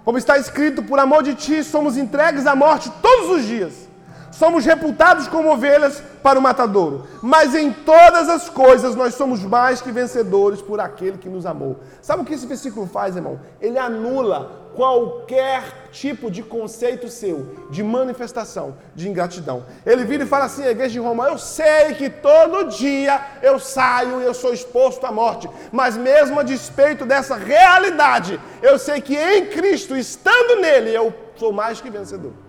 [0.04, 3.87] Como está escrito, por amor de ti somos entregues à morte todos os dias.
[4.30, 7.06] Somos reputados como ovelhas para o matadouro.
[7.22, 11.78] Mas em todas as coisas nós somos mais que vencedores por aquele que nos amou.
[12.02, 13.40] Sabe o que esse versículo faz, irmão?
[13.60, 19.64] Ele anula qualquer tipo de conceito seu de manifestação de ingratidão.
[19.84, 23.58] Ele vira e fala assim à igreja de Roma: Eu sei que todo dia eu
[23.58, 29.00] saio e eu sou exposto à morte, mas mesmo a despeito dessa realidade, eu sei
[29.00, 32.47] que em Cristo, estando nele, eu sou mais que vencedor.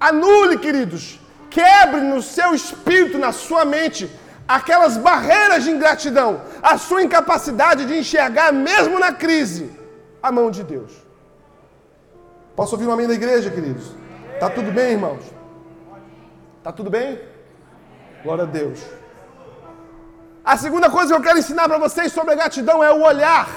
[0.00, 4.10] Anule, queridos, quebre no seu espírito, na sua mente,
[4.46, 9.70] aquelas barreiras de ingratidão, a sua incapacidade de enxergar, mesmo na crise,
[10.22, 10.92] a mão de Deus.
[12.56, 13.92] Posso ouvir um amém da igreja, queridos?
[14.38, 15.24] Tá tudo bem, irmãos?
[16.62, 17.20] Tá tudo bem?
[18.22, 18.80] Glória a Deus.
[20.44, 23.48] A segunda coisa que eu quero ensinar para vocês sobre a gratidão é o olhar.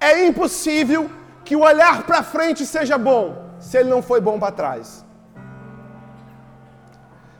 [0.00, 1.10] É impossível
[1.48, 3.24] que o olhar para frente seja bom,
[3.58, 5.02] se ele não foi bom para trás.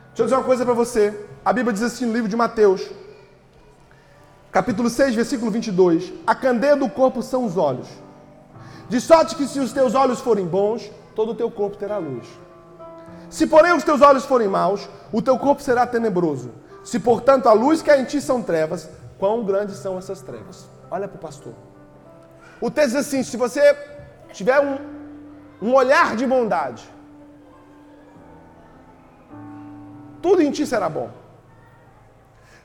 [0.07, 1.27] Deixa eu dizer uma coisa para você.
[1.45, 2.89] A Bíblia diz assim no livro de Mateus,
[4.51, 7.87] capítulo 6, versículo 22: A candeia do corpo são os olhos.
[8.89, 12.27] De sorte que se os teus olhos forem bons, todo o teu corpo terá luz.
[13.29, 16.49] Se porém os teus olhos forem maus, o teu corpo será tenebroso.
[16.83, 20.67] Se portanto a luz que há em ti são trevas, quão grandes são essas trevas?
[20.89, 21.53] Olha para o pastor.
[22.59, 23.61] O texto diz assim: se você
[24.33, 24.77] tiver um,
[25.61, 26.83] um olhar de bondade,
[30.21, 31.09] tudo em ti será bom.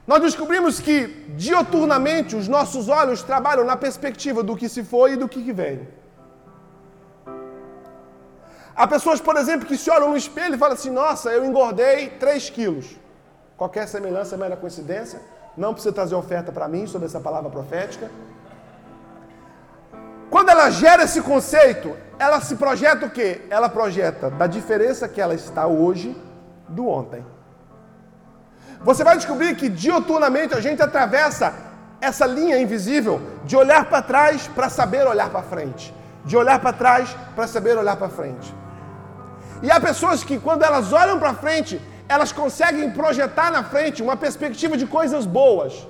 [0.07, 1.07] Nós descobrimos que
[1.45, 5.89] dioturnamente os nossos olhos trabalham na perspectiva do que se foi e do que vem.
[8.77, 12.11] Há pessoas, por exemplo, que se olham no espelho e falam assim: Nossa, eu engordei
[12.11, 12.97] 3 quilos.
[13.57, 15.21] Qualquer semelhança é mera coincidência.
[15.57, 18.11] Não precisa trazer oferta para mim sobre essa palavra profética.
[20.55, 23.43] Ela gera esse conceito, ela se projeta o quê?
[23.51, 26.17] Ela projeta da diferença que ela está hoje
[26.69, 27.27] do ontem.
[28.89, 31.53] Você vai descobrir que dioturnamente a gente atravessa
[32.01, 35.93] essa linha invisível de olhar para trás para saber olhar para frente,
[36.25, 38.55] de olhar para trás para saber olhar para frente.
[39.61, 44.17] E há pessoas que quando elas olham para frente, elas conseguem projetar na frente uma
[44.17, 45.85] perspectiva de coisas boas.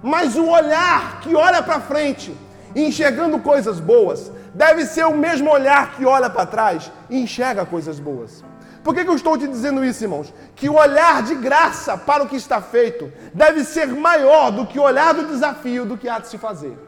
[0.00, 2.45] Mas o olhar que olha para frente,
[2.84, 7.98] enxergando coisas boas, deve ser o mesmo olhar que olha para trás e enxerga coisas
[7.98, 8.44] boas.
[8.84, 10.32] Por que, que, eu estou te dizendo isso, irmãos?
[10.54, 14.78] Que o olhar de graça para o que está feito deve ser maior do que
[14.78, 16.78] o olhar do desafio do que há de se fazer.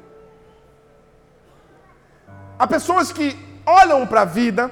[2.58, 4.70] Há pessoas que olham para a vida,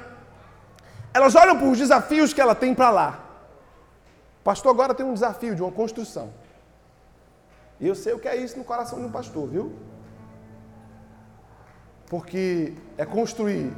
[1.12, 3.20] elas olham para os desafios que ela tem para lá.
[4.40, 6.32] O pastor agora tem um desafio de uma construção.
[7.80, 9.74] E eu sei o que é isso no coração de um pastor, viu?
[12.08, 13.72] Porque é construir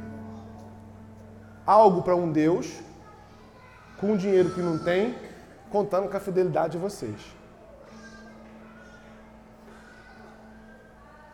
[1.65, 2.79] algo para um Deus
[3.99, 5.15] com dinheiro que não tem,
[5.69, 7.19] contando com a fidelidade de vocês.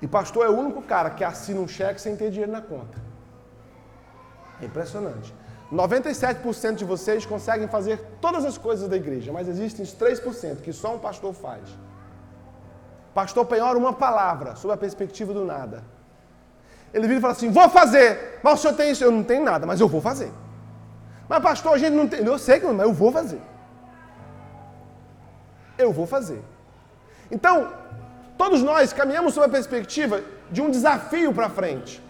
[0.02, 2.98] E pastor é o único cara que assina um cheque sem ter dinheiro na conta.
[4.62, 5.34] É impressionante.
[5.72, 10.72] 97% de vocês conseguem fazer todas as coisas da igreja, mas existem os 3% que
[10.72, 11.64] só um pastor faz.
[13.14, 15.84] Pastor penhora uma palavra sobre a perspectiva do nada.
[16.96, 19.04] Ele vira e fala assim: Vou fazer, mas o senhor tem isso?
[19.04, 20.32] Eu não tenho nada, mas eu vou fazer.
[21.28, 22.26] Mas, pastor, a gente não tem.
[22.26, 23.42] Eu sei que não, mas eu vou fazer.
[25.78, 26.42] Eu vou fazer.
[27.30, 27.74] Então,
[28.38, 32.02] todos nós caminhamos sob a perspectiva de um desafio para frente.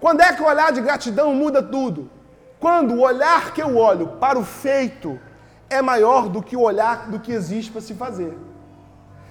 [0.00, 2.10] Quando é que o olhar de gratidão muda tudo?
[2.58, 5.20] Quando o olhar que eu olho para o feito
[5.68, 8.32] é maior do que o olhar do que existe para se fazer.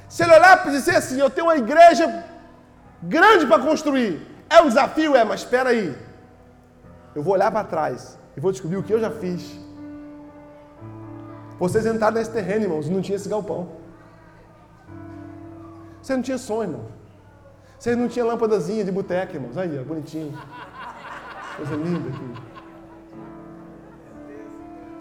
[0.07, 2.23] Se ele olhar para dizer assim, eu tenho uma igreja
[3.01, 5.95] grande para construir, é um desafio, é, mas espera aí.
[7.13, 9.57] Eu vou olhar para trás e vou descobrir o que eu já fiz.
[11.57, 13.69] Vocês entraram nesse terreno, irmãos, e não tinha esse galpão.
[16.01, 16.85] Você não tinha som, irmão.
[17.79, 19.57] Vocês não tinham lâmpadazinha de boteca, irmãos.
[19.57, 20.37] Aí, ó, bonitinho.
[21.55, 22.43] Coisa linda aqui.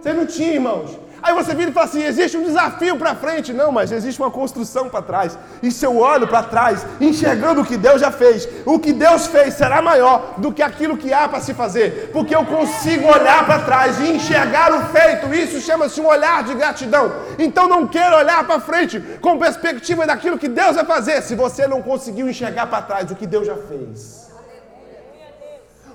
[0.00, 3.50] Vocês não tinham, irmãos, Aí você vira e fala assim: existe um desafio para frente.
[3.54, 5.38] Não, mas existe uma construção para trás.
[5.62, 9.26] E se eu olho para trás, enxergando o que Deus já fez, o que Deus
[9.26, 12.10] fez será maior do que aquilo que há para se fazer.
[12.12, 15.34] Porque eu consigo olhar para trás e enxergar o feito.
[15.34, 17.10] Isso chama-se um olhar de gratidão.
[17.38, 21.66] Então não queira olhar para frente com perspectiva daquilo que Deus vai fazer, se você
[21.66, 24.33] não conseguiu enxergar para trás o que Deus já fez.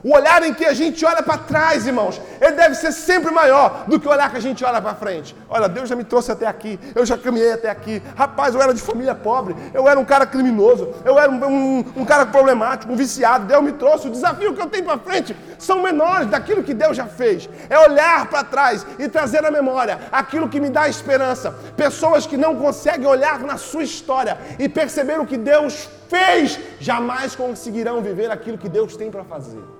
[0.03, 3.85] O olhar em que a gente olha para trás, irmãos, ele deve ser sempre maior
[3.87, 5.35] do que o olhar que a gente olha para frente.
[5.49, 8.01] Olha, Deus já me trouxe até aqui, eu já caminhei até aqui.
[8.15, 11.85] Rapaz, eu era de família pobre, eu era um cara criminoso, eu era um, um,
[11.97, 13.45] um cara problemático, um viciado.
[13.45, 14.07] Deus me trouxe.
[14.07, 17.49] O desafio que eu tenho para frente são menores daquilo que Deus já fez.
[17.69, 21.51] É olhar para trás e trazer à memória aquilo que me dá esperança.
[21.75, 27.35] Pessoas que não conseguem olhar na sua história e perceber o que Deus fez, jamais
[27.35, 29.78] conseguirão viver aquilo que Deus tem para fazer.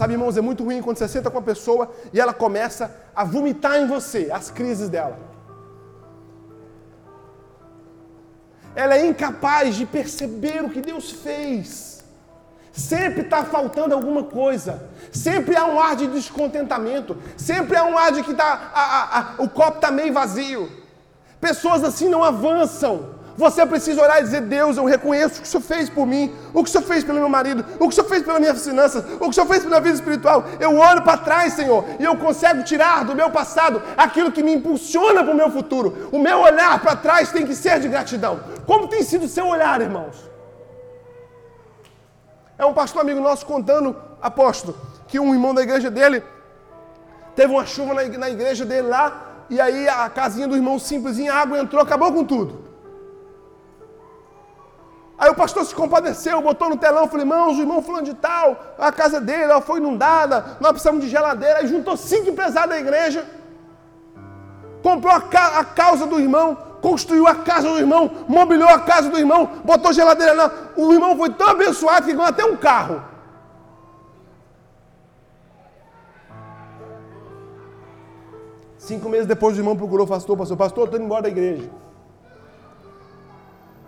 [0.00, 3.22] Sabe, irmãos, é muito ruim quando você senta com a pessoa e ela começa a
[3.22, 5.18] vomitar em você as crises dela.
[8.74, 12.02] Ela é incapaz de perceber o que Deus fez.
[12.72, 14.88] Sempre está faltando alguma coisa.
[15.12, 17.14] Sempre há um ar de descontentamento.
[17.36, 20.72] Sempre há um ar de que tá, a, a, a, o copo está meio vazio.
[21.38, 23.19] Pessoas assim não avançam.
[23.40, 26.30] Você precisa orar e dizer: Deus, eu reconheço o que o Senhor fez por mim,
[26.52, 28.62] o que o Senhor fez pelo meu marido, o que o Senhor fez pelas minhas
[28.62, 30.44] finanças, o que o Senhor fez pela vida espiritual.
[30.66, 34.52] Eu olho para trás, Senhor, e eu consigo tirar do meu passado aquilo que me
[34.52, 36.10] impulsiona para o meu futuro.
[36.12, 38.40] O meu olhar para trás tem que ser de gratidão.
[38.66, 40.30] Como tem sido o seu olhar, irmãos?
[42.58, 44.76] É um pastor amigo nosso contando, apóstolo,
[45.08, 46.22] que um irmão da igreja dele
[47.34, 51.38] teve uma chuva na igreja dele lá, e aí a casinha do irmão simplesinha, a
[51.38, 52.69] água entrou, acabou com tudo.
[55.20, 58.74] Aí o pastor se compadeceu, botou no telão, falei, irmãos, o irmão falando de tal,
[58.78, 61.58] a casa dele ela foi inundada, nós precisamos de geladeira.
[61.58, 63.28] Aí juntou cinco empresários da igreja,
[64.82, 69.10] comprou a, ca a causa do irmão, construiu a casa do irmão, mobiliou a casa
[69.10, 70.50] do irmão, botou geladeira lá.
[70.74, 73.02] O irmão foi tão abençoado que ganhou até um carro.
[78.78, 81.68] Cinco meses depois o irmão procurou o pastor, pastor, pastor, estou indo embora da igreja.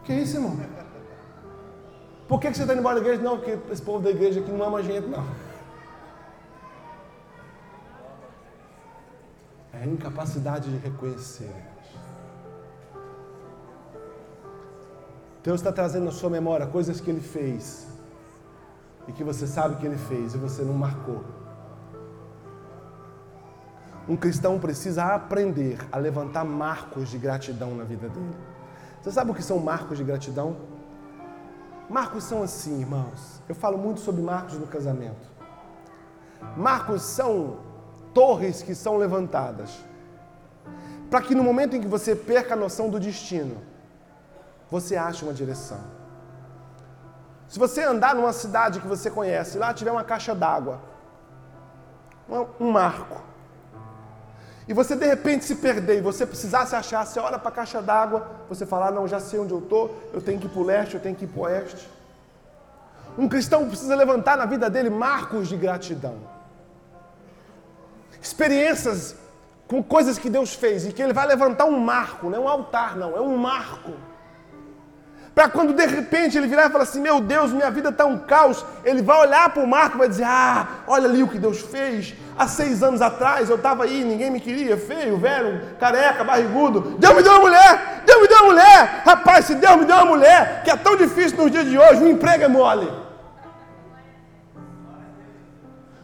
[0.04, 0.81] Que isso, irmão?
[2.32, 3.22] Por que, você está indo embora da igreja?
[3.22, 5.22] Não, porque esse povo da igreja aqui não ama a gente, não.
[9.74, 11.54] É a incapacidade de reconhecer.
[15.44, 17.86] Deus está trazendo na sua memória coisas que Ele fez
[19.06, 21.22] e que você sabe que Ele fez e você não marcou.
[24.08, 28.34] Um cristão precisa aprender a levantar marcos de gratidão na vida dele.
[29.02, 30.81] Você sabe o que são marcos de gratidão?
[31.88, 33.42] Marcos são assim, irmãos.
[33.48, 35.30] Eu falo muito sobre marcos no casamento.
[36.56, 37.58] Marcos são
[38.12, 39.70] torres que são levantadas
[41.12, 43.60] para que no momento em que você perca a noção do destino,
[44.70, 45.78] você ache uma direção.
[47.46, 50.80] Se você andar numa cidade que você conhece, lá tiver uma caixa d'água,
[52.58, 53.20] um marco,
[54.68, 57.52] e você de repente se perder e você precisar se achar, você olha para a
[57.52, 60.50] caixa d'água, você fala, ah, não, já sei onde eu estou, eu tenho que ir
[60.50, 61.88] para o leste, eu tenho que ir para o oeste.
[63.18, 66.16] Um cristão precisa levantar na vida dele marcos de gratidão.
[68.20, 69.16] Experiências
[69.66, 72.48] com coisas que Deus fez e que ele vai levantar um marco, não é um
[72.48, 73.92] altar, não, é um marco
[75.34, 78.18] para quando de repente ele virar e falar assim: Meu Deus, minha vida está um
[78.18, 78.64] caos.
[78.84, 81.60] Ele vai olhar para o Marco e vai dizer: Ah, olha ali o que Deus
[81.60, 82.14] fez.
[82.36, 86.96] Há seis anos atrás eu estava aí, ninguém me queria, feio, velho, careca, barrigudo.
[86.98, 88.02] Deus me deu uma mulher!
[88.06, 89.02] Deus me deu uma mulher!
[89.04, 92.02] Rapaz, se Deus me deu uma mulher, que é tão difícil nos dias de hoje,
[92.02, 92.90] o emprego é mole.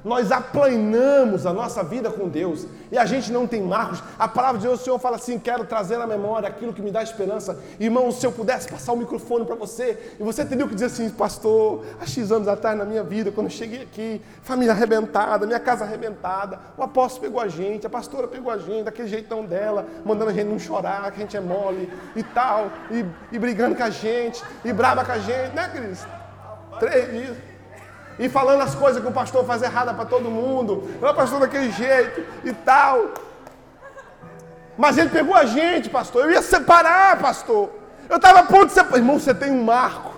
[0.09, 4.03] Nós aplanamos a nossa vida com Deus e a gente não tem marcos.
[4.18, 6.90] A palavra de Deus, o Senhor fala assim: quero trazer na memória aquilo que me
[6.90, 7.59] dá esperança.
[7.79, 11.11] Irmão, se eu pudesse passar o microfone para você e você teria que dizer assim,
[11.11, 15.61] pastor, há X anos atrás na minha vida, quando eu cheguei aqui, família arrebentada, minha
[15.61, 19.87] casa arrebentada, o apóstolo pegou a gente, a pastora pegou a gente, daquele jeitão dela,
[20.07, 23.77] mandando a gente não chorar, que a gente é mole e tal, e, e brigando
[23.77, 26.09] com a gente, e brava com a gente, né, Cristo?
[26.79, 27.37] Três dias
[28.19, 31.71] e falando as coisas que o pastor faz errada para todo mundo, o pastor daquele
[31.71, 33.14] jeito e tal.
[34.77, 36.25] Mas ele pegou a gente, pastor.
[36.25, 37.71] Eu ia separar, pastor.
[38.09, 38.99] Eu estava a ponto de separar.
[38.99, 40.16] Irmão, você tem um marco.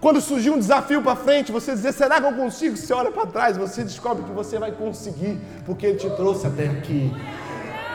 [0.00, 2.76] Quando surgir um desafio para frente, você dizer, será que eu consigo?
[2.76, 6.68] Você olha para trás, você descobre que você vai conseguir, porque ele te trouxe até
[6.68, 7.12] aqui.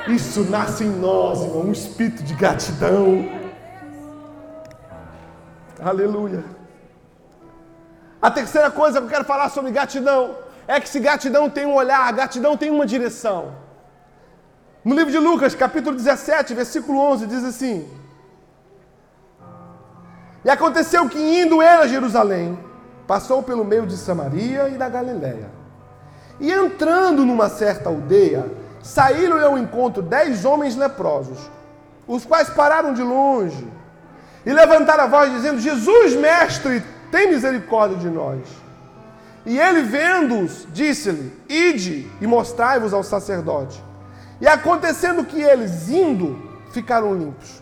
[0.08, 3.30] Isso nasce em nós, irmão, um espírito de gratidão.
[5.80, 6.44] Aleluia.
[8.24, 11.76] A terceira coisa que eu quero falar sobre gratidão é que se gratidão tem um
[11.76, 13.54] olhar, gratidão tem uma direção.
[14.82, 17.86] No livro de Lucas, capítulo 17, versículo 11, diz assim:
[20.46, 22.58] E aconteceu que, indo ele a Jerusalém,
[23.06, 25.50] passou pelo meio de Samaria e da Galiléia.
[26.40, 28.50] E entrando numa certa aldeia,
[28.82, 31.52] saíram ao encontro dez homens leprosos,
[32.08, 33.68] os quais pararam de longe
[34.46, 36.82] e levantaram a voz, dizendo: Jesus, mestre,
[37.14, 38.40] tem misericórdia de nós.
[39.46, 43.84] E ele, vendo-os, disse-lhe: Ide e mostrai-vos ao sacerdote.
[44.42, 46.42] E acontecendo que eles, indo,
[46.72, 47.62] ficaram limpos.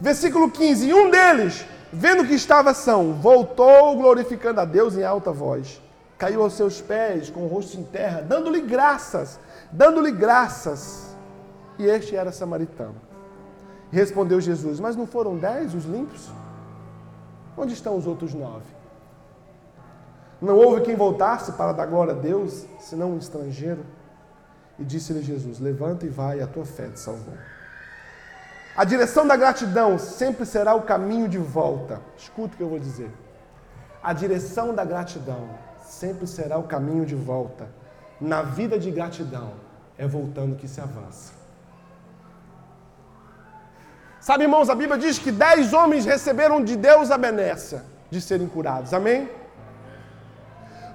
[0.00, 5.30] Versículo 15: E um deles, vendo que estava são, voltou glorificando a Deus em alta
[5.30, 5.80] voz.
[6.18, 9.38] Caiu aos seus pés, com o rosto em terra, dando-lhe graças,
[9.70, 11.14] dando-lhe graças.
[11.78, 12.96] E este era samaritano.
[13.92, 16.28] Respondeu Jesus: Mas não foram dez os limpos?
[17.56, 18.66] Onde estão os outros nove?
[20.40, 23.84] Não houve quem voltasse para dar glória a Deus, senão um estrangeiro.
[24.78, 27.34] E disse-lhe Jesus: Levanta e vai, a tua fé te salvou.
[28.76, 32.00] A direção da gratidão sempre será o caminho de volta.
[32.16, 33.10] Escuta o que eu vou dizer.
[34.02, 35.48] A direção da gratidão
[35.84, 37.68] sempre será o caminho de volta.
[38.20, 39.52] Na vida de gratidão
[39.96, 41.43] é voltando que se avança.
[44.26, 48.48] Sabe, irmãos, a Bíblia diz que dez homens receberam de Deus a benécia de serem
[48.54, 48.94] curados.
[48.98, 49.28] Amém?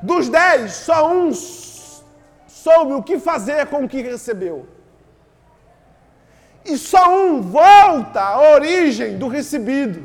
[0.01, 1.31] Dos dez, só um
[2.61, 4.67] soube o que fazer com o que recebeu.
[6.65, 9.99] E só um volta à origem do recebido.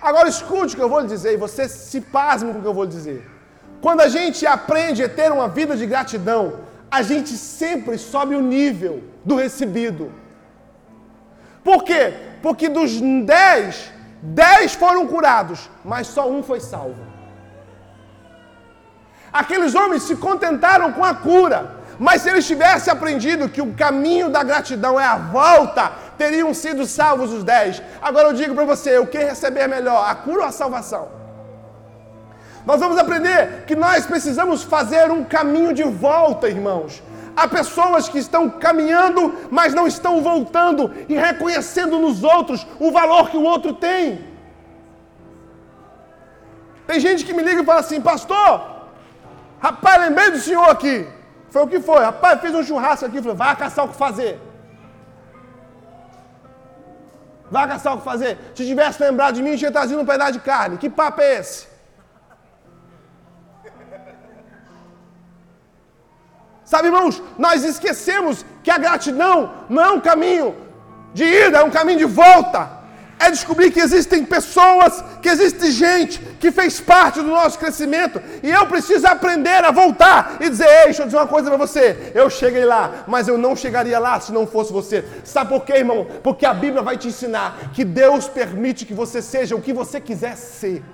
[0.00, 2.68] Agora escute o que eu vou lhe dizer e você se pasme com o que
[2.68, 3.28] eu vou lhe dizer.
[3.80, 8.40] Quando a gente aprende a ter uma vida de gratidão, a gente sempre sobe o
[8.40, 10.12] nível do recebido.
[11.68, 12.14] Por quê?
[12.40, 13.92] Porque dos dez,
[14.22, 17.02] dez foram curados, mas só um foi salvo.
[19.30, 21.60] Aqueles homens se contentaram com a cura,
[21.98, 26.86] mas se eles tivessem aprendido que o caminho da gratidão é a volta, teriam sido
[26.86, 27.82] salvos os dez.
[28.00, 31.08] Agora eu digo para você: o que receber melhor, a cura ou a salvação?
[32.64, 37.02] Nós vamos aprender que nós precisamos fazer um caminho de volta, irmãos.
[37.40, 39.22] Há pessoas que estão caminhando,
[39.58, 44.02] mas não estão voltando e reconhecendo nos outros o valor que o outro tem.
[46.88, 48.52] Tem gente que me liga e fala assim, pastor,
[49.60, 50.96] rapaz, lembrei do senhor aqui.
[51.52, 52.00] Foi o que foi?
[52.10, 53.22] Rapaz, fiz um churrasco aqui.
[53.22, 54.32] Falei, vai caçar o que fazer.
[57.56, 58.32] Vai caçar o que fazer.
[58.54, 60.76] Se tivesse lembrado de mim, tinha trazido um pedaço de carne.
[60.76, 61.68] Que papo é esse?
[66.68, 69.36] Sabe, irmãos, nós esquecemos que a gratidão
[69.70, 70.54] não é um caminho
[71.14, 72.60] de ida, é um caminho de volta.
[73.18, 78.20] É descobrir que existem pessoas, que existe gente que fez parte do nosso crescimento.
[78.42, 81.56] E eu preciso aprender a voltar e dizer: Ei, deixa eu dizer uma coisa para
[81.56, 82.12] você.
[82.14, 85.02] Eu cheguei lá, mas eu não chegaria lá se não fosse você.
[85.24, 86.06] Sabe por quê, irmão?
[86.22, 90.02] Porque a Bíblia vai te ensinar que Deus permite que você seja o que você
[90.02, 90.84] quiser ser.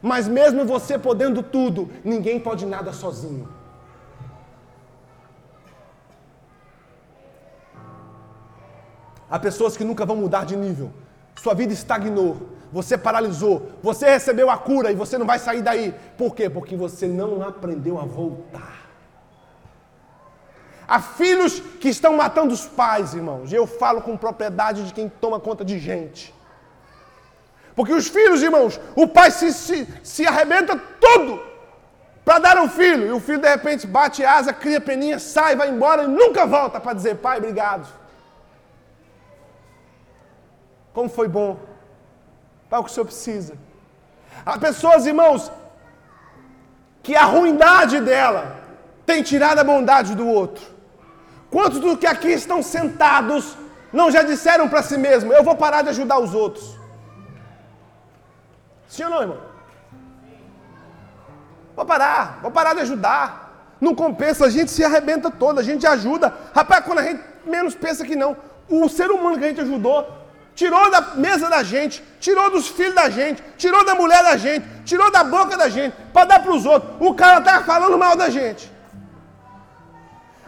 [0.00, 3.61] Mas mesmo você podendo tudo, ninguém pode nada sozinho.
[9.32, 10.92] Há pessoas que nunca vão mudar de nível.
[11.42, 12.50] Sua vida estagnou.
[12.70, 13.72] Você paralisou.
[13.82, 15.94] Você recebeu a cura e você não vai sair daí.
[16.18, 16.50] Por quê?
[16.50, 18.90] Porque você não aprendeu a voltar.
[20.86, 23.50] Há filhos que estão matando os pais, irmãos.
[23.50, 26.34] E eu falo com propriedade de quem toma conta de gente.
[27.74, 31.40] Porque os filhos, irmãos, o pai se, se, se arrebenta todo
[32.22, 33.06] para dar um filho.
[33.06, 36.78] E o filho, de repente, bate asa, cria peninha, sai, vai embora e nunca volta
[36.78, 38.01] para dizer: pai, obrigado.
[40.94, 41.58] Como foi bom.
[42.68, 43.54] Para o que o Senhor precisa.
[44.44, 45.50] Há pessoas, irmãos,
[47.02, 48.56] que a ruindade dela
[49.04, 50.64] tem tirado a bondade do outro.
[51.50, 53.56] Quantos dos que aqui estão sentados
[53.92, 56.78] não já disseram para si mesmo: Eu vou parar de ajudar os outros?
[58.88, 59.40] Sim ou não, irmão?
[61.76, 63.76] Vou parar, vou parar de ajudar.
[63.80, 66.32] Não compensa, a gente se arrebenta toda, a gente ajuda.
[66.54, 68.36] Rapaz, quando a gente menos pensa que não,
[68.68, 70.21] o ser humano que a gente ajudou
[70.54, 74.66] tirou da mesa da gente, tirou dos filhos da gente, tirou da mulher da gente,
[74.84, 76.92] tirou da boca da gente, para dar para os outros.
[77.00, 78.71] O cara está falando mal da gente.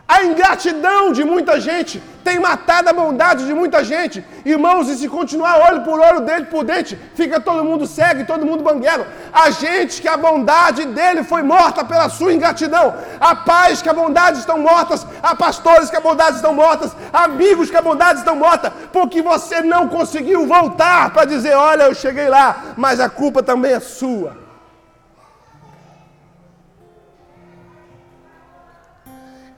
[0.07, 4.22] A ingratidão de muita gente tem matado a bondade de muita gente.
[4.44, 8.26] Irmãos, e se continuar olho por olho, dente por dente, fica todo mundo cego e
[8.26, 9.07] todo mundo banguelo.
[9.32, 12.94] A gente que a bondade dele foi morta pela sua ingratidão.
[13.18, 17.24] Há pais que a bondade estão mortas, há pastores que a bondade estão mortas, há
[17.24, 21.94] amigos que a bondade estão mortas, porque você não conseguiu voltar para dizer: olha, eu
[21.94, 24.43] cheguei lá, mas a culpa também é sua.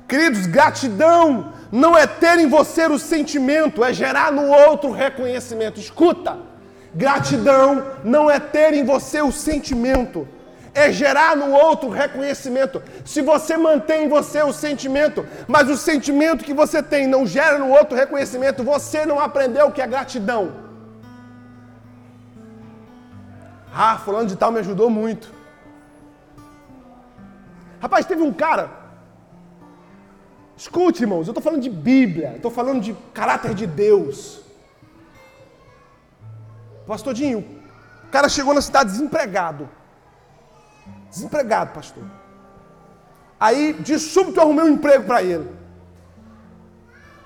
[0.08, 5.80] Queridos, gratidão não é ter em você o sentimento, é gerar no outro reconhecimento.
[5.80, 6.38] Escuta,
[6.94, 10.28] gratidão não é ter em você o sentimento,
[10.72, 12.80] é gerar no outro reconhecimento.
[13.04, 17.58] Se você mantém em você o sentimento, mas o sentimento que você tem não gera
[17.58, 20.52] no outro reconhecimento, você não aprendeu o que é gratidão.
[23.74, 25.34] Ah, fulano de tal me ajudou muito.
[27.80, 28.70] Rapaz, teve um cara.
[30.56, 34.40] Escute, irmãos, eu estou falando de Bíblia, estou falando de caráter de Deus.
[36.86, 37.40] Pastor Dinho,
[38.04, 39.68] o cara chegou na cidade desempregado.
[41.10, 42.04] Desempregado, pastor.
[43.38, 45.50] Aí, de súbito, eu arrumei um emprego para ele.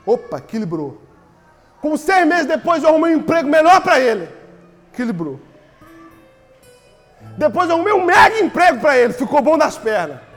[0.04, 1.00] Opa, equilibrou.
[1.80, 4.28] Com seis meses depois, eu arrumei um emprego melhor para ele.
[4.92, 5.38] Equilibrou.
[7.38, 9.12] Depois, eu arrumei um mega emprego para ele.
[9.12, 10.29] Ficou bom das pernas.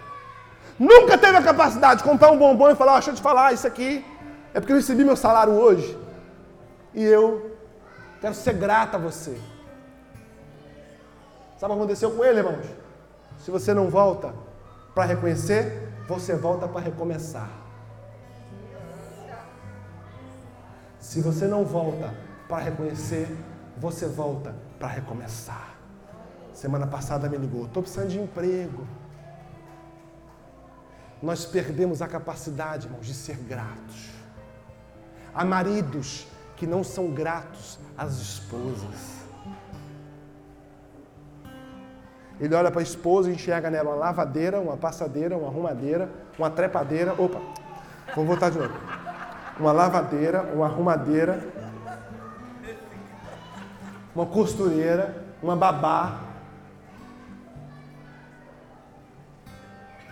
[0.84, 3.53] Nunca teve a capacidade de comprar um bombom e falar: oh, deixa eu te falar,
[3.53, 4.05] isso aqui
[4.53, 5.97] é porque eu recebi meu salário hoje.
[6.93, 7.57] E eu
[8.19, 9.39] quero ser grato a você.
[11.57, 12.65] Sabe o que aconteceu com ele, irmãos?
[13.38, 14.34] Se você não volta
[14.93, 17.49] para reconhecer, você volta para recomeçar.
[20.99, 22.13] Se você não volta
[22.49, 23.27] para reconhecer,
[23.77, 25.75] você volta para recomeçar.
[26.53, 28.86] Semana passada me ligou, estou precisando de emprego.
[31.24, 34.09] Nós perdemos a capacidade, irmãos, de ser gratos.
[35.34, 39.24] Há maridos que não são gratos às esposas.
[42.41, 46.49] Ele olha para a esposa e enxerga nela uma lavadeira, uma passadeira, uma arrumadeira, uma
[46.49, 47.13] trepadeira.
[47.13, 47.39] Opa,
[48.13, 48.74] vamos voltar de novo.
[49.57, 51.41] Uma lavadeira, uma arrumadeira,
[54.13, 56.32] uma costureira, uma babá.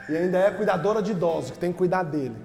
[0.10, 2.36] E ainda é cuidadora de idosos, que tem que cuidar dele.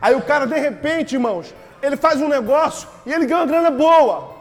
[0.00, 3.70] Aí o cara, de repente, irmãos, ele faz um negócio e ele ganha uma grana
[3.70, 4.34] boa.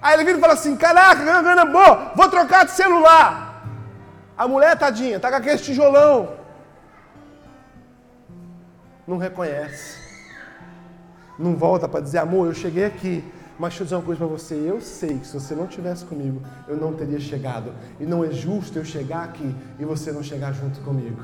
[0.00, 3.64] Aí ele vira e fala assim: Caraca, ganha grana boa, vou trocar de celular.
[4.36, 6.36] A mulher, tadinha, tá com aquele tijolão.
[9.06, 9.98] Não reconhece.
[11.38, 13.24] Não volta para dizer: Amor, eu cheguei aqui.
[13.58, 14.54] Mas deixa eu dizer uma coisa para você.
[14.54, 17.72] Eu sei que se você não tivesse comigo, eu não teria chegado.
[17.98, 21.22] E não é justo eu chegar aqui e você não chegar junto comigo.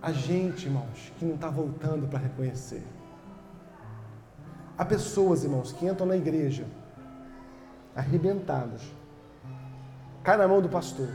[0.00, 2.82] A gente, irmãos, que não está voltando para reconhecer.
[4.76, 6.64] Há pessoas, irmãos, que entram na igreja
[7.94, 8.82] arrebentadas,
[10.22, 11.08] cai na mão do pastor.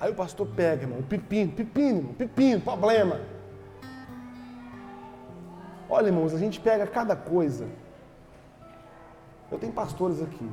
[0.00, 3.20] Aí o pastor pega, irmão, pepino, pepino, pepino, problema.
[5.88, 7.66] Olha, irmãos, a gente pega cada coisa.
[9.50, 10.50] Eu tenho pastores aqui.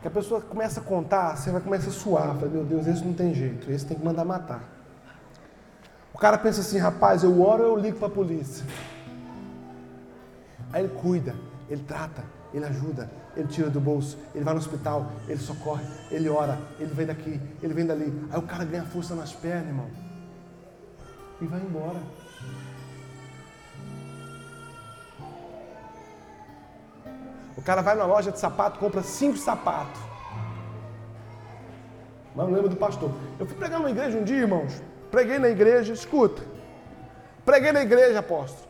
[0.00, 2.36] Que a pessoa começa a contar, você vai começar a suar.
[2.36, 4.62] Fala, meu Deus, esse não tem jeito, esse tem que mandar matar.
[6.14, 8.64] O cara pensa assim, rapaz, eu oro ou eu ligo para a polícia?
[10.72, 11.34] Aí ele cuida,
[11.68, 16.28] ele trata, ele ajuda, ele tira do bolso, ele vai no hospital, ele socorre, ele
[16.28, 18.12] ora, ele vem daqui, ele vem dali.
[18.32, 19.86] Aí o cara ganha força nas pernas, irmão.
[21.40, 22.02] E vai embora.
[27.56, 30.00] O cara vai na loja de sapato, compra cinco sapatos.
[32.34, 33.12] Mas não lembro do pastor.
[33.38, 34.82] Eu fui pregar numa igreja um dia, irmãos.
[35.12, 36.42] Preguei na igreja, escuta.
[37.44, 38.68] Preguei na igreja, apóstolo.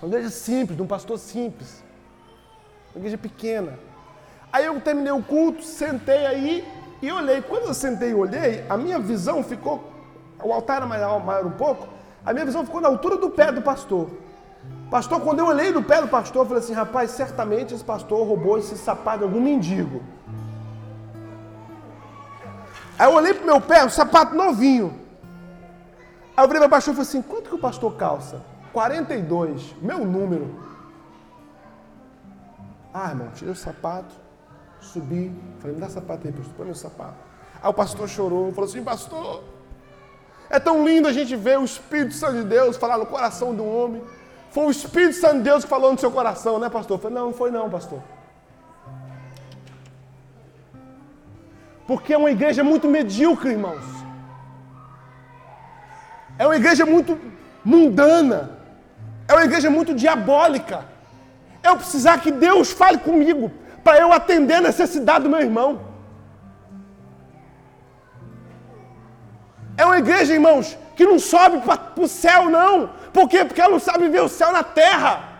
[0.00, 1.82] Uma igreja simples, de um pastor simples.
[2.94, 3.78] Uma igreja pequena.
[4.52, 6.68] Aí eu terminei o culto, sentei aí
[7.00, 7.40] e olhei.
[7.40, 9.90] Quando eu sentei e olhei, a minha visão ficou.
[10.42, 11.88] O altar era maior, maior um pouco.
[12.24, 14.10] A minha visão ficou na altura do pé do pastor.
[14.90, 18.26] Pastor, quando eu olhei no pé do pastor, eu falei assim: rapaz, certamente esse pastor
[18.26, 20.02] roubou esse sapato de algum mendigo.
[22.98, 24.94] Aí eu olhei pro meu pé, um sapato novinho.
[26.36, 28.42] Aí eu virei para o pastor e falei assim: quanto que o pastor calça?
[28.72, 30.71] 42, meu número.
[32.92, 34.14] Ah, irmão, tirei o sapato,
[34.80, 37.16] subi, falei: me dá sapato aí, pastor, põe meu sapato.
[37.62, 39.42] Aí o pastor chorou, falou assim: pastor,
[40.50, 43.64] é tão lindo a gente ver o Espírito Santo de Deus falar no coração do
[43.64, 44.02] homem.
[44.50, 46.98] Foi o Espírito Santo de Deus que falou no seu coração, né, pastor?
[46.98, 48.02] Eu falei: não, não foi não, pastor.
[51.86, 53.84] Porque é uma igreja muito medíocre, irmãos.
[56.38, 57.18] É uma igreja muito
[57.64, 58.58] mundana.
[59.26, 60.91] É uma igreja muito diabólica.
[61.62, 63.50] Eu precisar que Deus fale comigo
[63.84, 65.92] para eu atender a necessidade do meu irmão.
[69.76, 72.90] É uma igreja, irmãos, que não sobe para o céu, não.
[73.12, 73.44] Por quê?
[73.44, 75.32] Porque ela não sabe ver o céu na terra.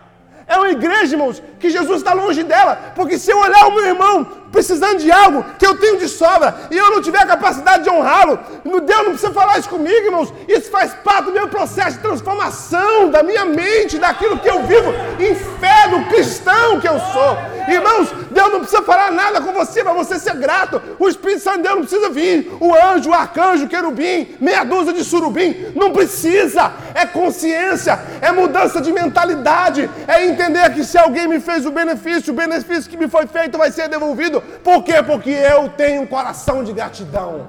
[0.46, 3.86] É uma igreja, irmãos, que Jesus está longe dela, porque se eu olhar o meu
[3.86, 7.84] irmão precisando de algo que eu tenho de sobra e eu não tiver a capacidade
[7.84, 10.34] de honrá-lo, Deus não precisa falar isso comigo, irmãos.
[10.46, 14.92] Isso faz parte do meu processo de transformação da minha mente, daquilo que eu vivo
[15.18, 17.38] em fé do cristão que eu sou.
[17.68, 20.82] Irmãos, Deus não precisa falar nada com você para você ser grato.
[20.98, 22.52] O Espírito Santo de Deus não precisa vir.
[22.60, 25.72] O anjo, o arcanjo, o querubim, meia dúzia de surubim.
[25.74, 26.72] Não precisa.
[26.94, 32.32] É consciência, é mudança de mentalidade, é entender que se alguém me fez o benefício,
[32.32, 34.40] o benefício que me foi feito vai ser devolvido.
[34.68, 35.02] Por quê?
[35.10, 37.48] Porque eu tenho um coração de gratidão.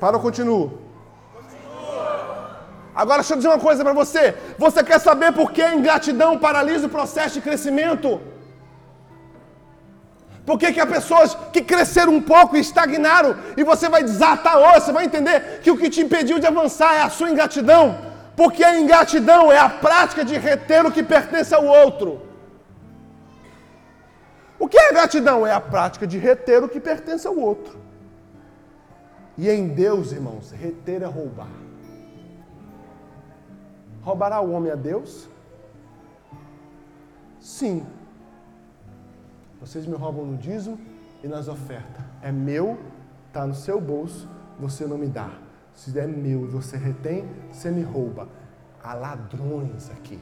[0.00, 0.66] Para, eu continuo.
[2.94, 4.34] Agora deixa eu dizer uma coisa para você.
[4.58, 8.20] Você quer saber por que a ingratidão paralisa o processo de crescimento?
[10.46, 14.56] Por que, que há pessoas que cresceram um pouco e estagnaram e você vai desatar
[14.58, 18.13] hoje, você vai entender que o que te impediu de avançar é a sua ingratidão?
[18.36, 22.22] Porque a ingratidão é a prática de reter o que pertence ao outro.
[24.58, 25.46] O que é gratidão?
[25.46, 27.78] É a prática de reter o que pertence ao outro.
[29.36, 31.48] E em Deus, irmãos, reter é roubar.
[34.02, 35.28] Roubará o homem a Deus?
[37.40, 37.86] Sim.
[39.60, 40.78] Vocês me roubam no dízimo
[41.22, 42.04] e nas ofertas.
[42.22, 42.78] É meu,
[43.28, 44.28] está no seu bolso,
[44.58, 45.30] você não me dá.
[45.74, 48.28] Se é meu e você retém, você me rouba.
[48.82, 50.20] Há ladrões aqui.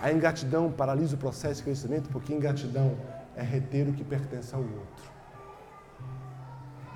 [0.00, 2.96] A ingratidão paralisa o processo de crescimento porque ingratidão
[3.36, 5.12] é reter o que pertence ao outro.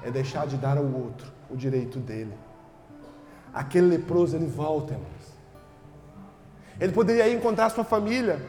[0.02, 2.34] É deixar de dar ao outro o direito dele.
[3.52, 5.32] Aquele leproso, ele volta, irmãos.
[6.80, 8.40] Ele poderia encontrar sua família.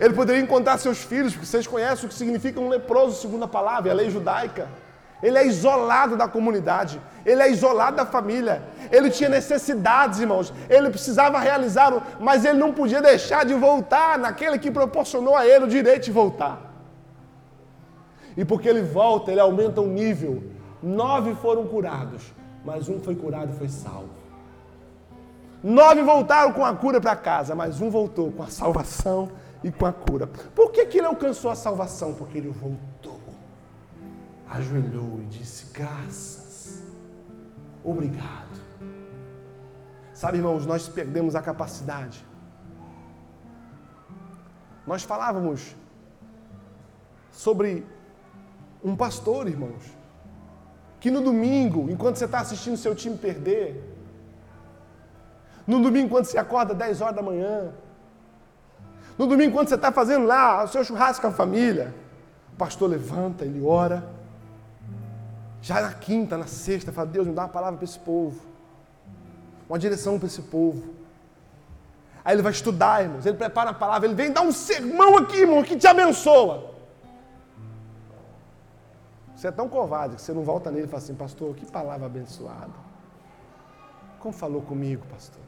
[0.00, 3.48] Ele poderia encontrar seus filhos, porque vocês conhecem o que significa um leproso, segundo a
[3.48, 4.68] palavra, a lei judaica.
[5.24, 8.62] Ele é isolado da comunidade, ele é isolado da família.
[8.92, 10.52] Ele tinha necessidades, irmãos.
[10.68, 15.64] Ele precisava realizar, mas ele não podia deixar de voltar naquele que proporcionou a ele
[15.64, 16.60] o direito de voltar.
[18.36, 20.42] E porque ele volta, ele aumenta o nível.
[20.82, 22.22] Nove foram curados,
[22.62, 24.10] mas um foi curado e foi salvo.
[25.62, 29.30] Nove voltaram com a cura para casa, mas um voltou com a salvação
[29.62, 30.26] e com a cura.
[30.54, 32.12] Por que, que ele alcançou a salvação?
[32.12, 32.78] Porque ele voltou,
[34.54, 36.82] ajoelhou e disse: Graças,
[37.82, 38.62] obrigado.
[40.12, 42.24] Sabe, irmãos, nós perdemos a capacidade.
[44.86, 45.74] Nós falávamos
[47.32, 47.84] sobre
[48.82, 49.84] um pastor, irmãos,
[51.00, 53.92] que no domingo, enquanto você está assistindo seu time perder,
[55.66, 57.72] no domingo, quando você acorda 10 horas da manhã,
[59.18, 61.94] no domingo, quando você está fazendo lá o seu churrasco com a família,
[62.52, 64.23] o pastor levanta, ele ora.
[65.64, 68.38] Já na quinta, na sexta, fala: Deus, me dá uma palavra para esse povo,
[69.66, 70.92] uma direção para esse povo.
[72.22, 75.38] Aí ele vai estudar, irmãos, ele prepara a palavra, ele vem dar um sermão aqui,
[75.38, 76.74] irmão, que te abençoa.
[79.34, 82.04] Você é tão covarde que você não volta nele e fala assim, pastor, que palavra
[82.04, 82.72] abençoada.
[84.18, 85.42] Como falou comigo, pastor?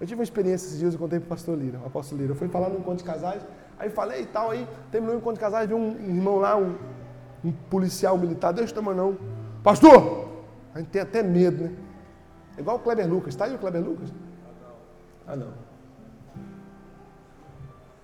[0.00, 2.32] Eu tive uma experiência esses dias, eu contei para o pastor Lira, o apóstolo Lira.
[2.32, 3.42] Eu fui falar no encontro de casais,
[3.76, 6.76] aí falei e tal, aí terminou o encontro de casais, viu um irmão lá, um,
[7.46, 9.16] um policial militar, Deus te não.
[9.62, 10.26] Pastor!
[10.74, 11.76] A gente tem até medo, né?
[12.56, 13.34] É igual o Kleber Lucas.
[13.34, 14.12] Está aí o Kleber Lucas?
[15.26, 15.52] Ah, não.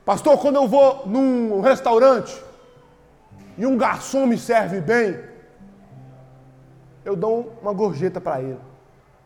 [0.05, 2.43] Pastor, quando eu vou num restaurante
[3.57, 5.21] e um garçom me serve bem,
[7.05, 8.61] eu dou uma gorjeta para ele.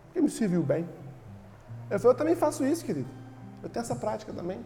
[0.06, 0.88] Porque me serviu bem.
[1.90, 3.08] Eu falei, eu também faço isso, querido.
[3.62, 4.64] Eu tenho essa prática também.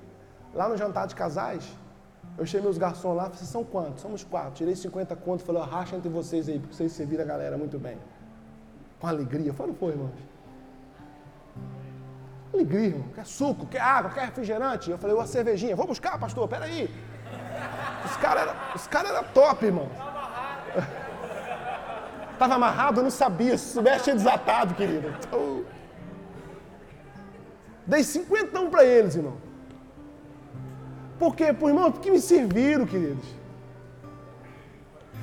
[0.55, 1.65] Lá no jantar de casais,
[2.39, 4.03] eu chamei os garçons lá, vocês são quantos?
[4.03, 4.53] Somos quatro.
[4.53, 7.99] Tirei 50 contos, falei, racha entre vocês aí, porque vocês serviram a galera muito bem.
[8.99, 9.53] Com alegria.
[9.53, 10.11] Foi, não foi, irmãos?
[12.53, 13.09] Alegria, irmão.
[13.15, 14.91] Quer suco, quer água, quer refrigerante?
[14.91, 15.77] Eu falei, uma cervejinha.
[15.77, 16.91] Vou buscar, pastor, peraí.
[18.05, 18.55] Os caras eram
[18.91, 19.89] cara era top, irmão.
[22.33, 23.57] Estava amarrado, eu não sabia.
[23.59, 25.09] Se soubesse, tinha desatado, querido.
[25.09, 25.65] Então...
[27.87, 29.37] Dei cinquentão para eles, irmão.
[31.21, 31.53] Por quê?
[31.53, 33.27] Por irmão, porque me serviram, queridos.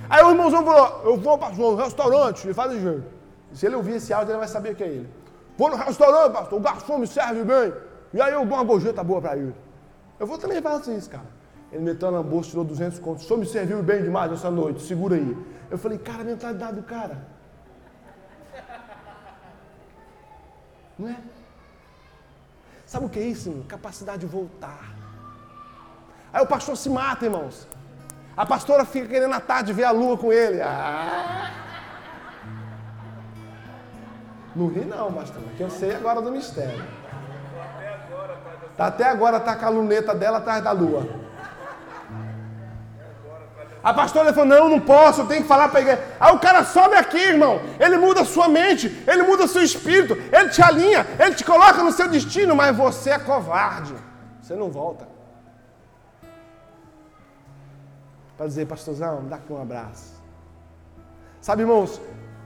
[0.08, 3.04] Aí o irmãozão falou, eu vou para um restaurante, ele faz jeito.
[3.52, 5.10] Se ele ouvir esse áudio, ele vai saber que é ele.
[5.58, 7.74] Vou no restaurante, pastor, o garçom me serve bem.
[8.14, 9.56] E aí eu dou uma gorjeta boa para ele.
[10.20, 11.26] Eu vou também fazer isso, cara.
[11.72, 13.26] Ele meteu na bolsa, tirou 200 contos.
[13.26, 15.36] O senhor me serviu bem demais essa noite, segura aí.
[15.72, 17.28] Eu falei, cara, a mentalidade do cara.
[21.00, 21.18] Não é?
[22.86, 23.66] Sabe o que é isso?
[23.68, 24.97] Capacidade de voltar.
[26.34, 27.68] Aí o pastor se mata, irmãos.
[28.36, 30.62] A pastora fica querendo à tarde ver a lua com ele.
[30.62, 31.52] Ah.
[34.56, 36.84] Não ri não, pastor, que eu sei agora do mistério.
[38.76, 41.08] Tá até agora tá com a luneta dela atrás da lua.
[43.84, 46.04] A pastora falou: Não, não posso, eu tenho que falar para a igreja.
[46.20, 47.60] Aí o cara sobe aqui, irmão.
[47.80, 51.82] Ele muda a sua mente, ele muda seu espírito, ele te alinha, ele te coloca
[51.82, 53.96] no seu destino, mas você é covarde.
[54.42, 55.17] Você não volta.
[58.38, 60.14] Para dizer, pastorzão, dá aqui um abraço.
[61.42, 62.00] Sabe, irmãos,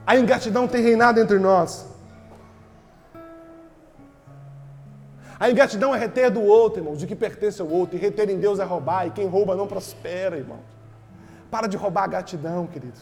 [0.08, 1.86] a ingratidão tem reinado entre nós.
[5.38, 7.98] A ingratidão é reter do outro, irmãos, o que pertence ao outro.
[7.98, 10.60] E reter em Deus é roubar, e quem rouba não prospera, irmão.
[11.50, 13.00] Para de roubar a gratidão, querido.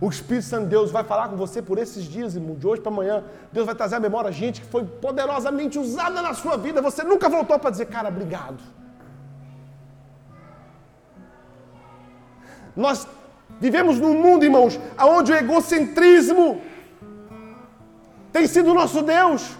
[0.00, 2.80] O Espírito Santo de Deus vai falar com você por esses dias, irmão, de hoje
[2.80, 3.24] para amanhã.
[3.52, 6.80] Deus vai trazer à memória gente que foi poderosamente usada na sua vida.
[6.80, 8.62] Você nunca voltou para dizer, cara, obrigado.
[12.76, 13.06] Nós
[13.60, 16.62] vivemos num mundo, irmãos, onde o egocentrismo
[18.32, 19.56] tem sido o nosso Deus.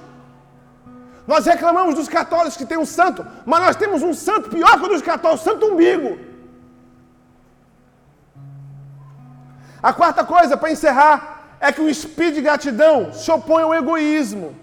[1.26, 4.86] Nós reclamamos dos católicos que tem um santo, mas nós temos um santo pior que
[4.86, 6.18] o dos católicos, santo umbigo.
[9.82, 14.54] A quarta coisa, para encerrar, é que o espírito de gratidão se opõe ao egoísmo.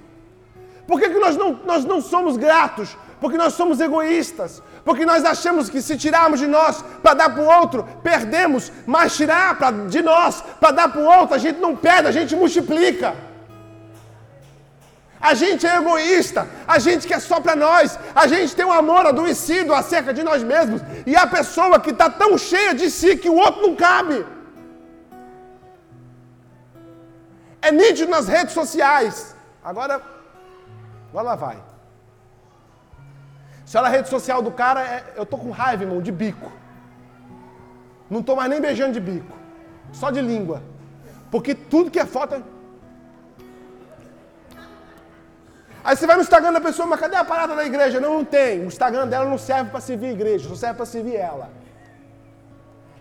[0.88, 2.97] Por que, que nós, não, nós não somos gratos?
[3.22, 4.61] Porque nós somos egoístas.
[4.84, 8.72] Porque nós achamos que se tirarmos de nós para dar para o outro, perdemos.
[8.86, 12.11] Mas tirar pra, de nós para dar para o outro, a gente não perde, a
[12.11, 13.13] gente multiplica.
[15.22, 19.05] A gente é egoísta, a gente quer só para nós, a gente tem um amor
[19.05, 23.30] adoecido acerca de nós mesmos, e a pessoa que está tão cheia de si que
[23.30, 24.26] o outro não cabe.
[27.61, 29.36] É nítido nas redes sociais.
[29.63, 30.01] Agora,
[31.11, 31.70] agora lá vai.
[33.72, 36.51] Se olha a rede social do cara, é, eu tô com raiva, irmão, de bico.
[38.09, 39.34] Não tô mais nem beijando de bico.
[39.93, 40.61] Só de língua.
[41.32, 42.41] Porque tudo que é foto é...
[45.86, 48.01] Aí você vai no Instagram da pessoa, mas cadê a parada da igreja?
[48.01, 48.59] Não, não tem.
[48.59, 51.49] O Instagram dela não serve para servir a igreja, só serve para servir ela.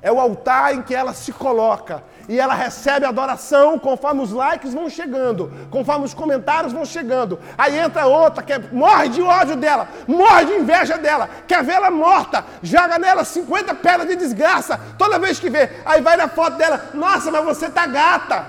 [0.03, 4.73] É o altar em que ela se coloca e ela recebe adoração conforme os likes
[4.73, 7.39] vão chegando, conforme os comentários vão chegando.
[7.59, 11.91] Aí entra outra que morre de ódio dela, morre de inveja dela, quer ver ela
[11.91, 15.69] morta, joga nela 50 pedras de desgraça toda vez que vê.
[15.85, 18.47] Aí vai na foto dela, nossa, mas você tá gata.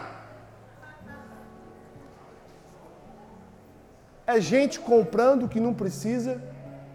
[4.26, 6.41] É gente comprando o que não precisa,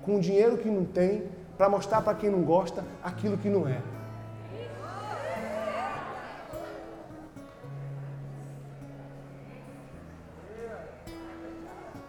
[0.02, 1.24] com dinheiro que não tem,
[1.58, 3.82] para mostrar para quem não gosta aquilo que não é.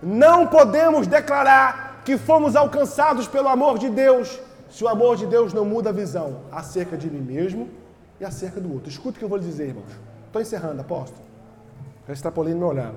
[0.08, 4.40] Não podemos declarar que fomos alcançados pelo amor de Deus
[4.70, 7.70] se o amor de Deus não muda a visão acerca de mim mesmo
[8.18, 8.90] e acerca do outro.
[8.90, 9.92] Escuta o que eu vou lhe dizer, irmãos.
[10.26, 11.26] Estou encerrando, apóstolo.
[12.08, 12.94] Já extrapolei meu olhar.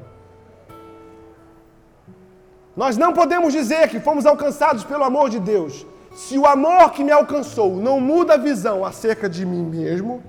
[2.76, 5.84] Nós não podemos dizer que fomos alcançados pelo amor de Deus
[6.14, 10.22] se o amor que me alcançou não muda a visão acerca de mim mesmo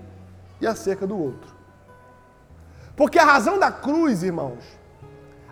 [0.60, 1.54] e acerca do outro.
[2.96, 4.81] Porque a razão da cruz, irmãos,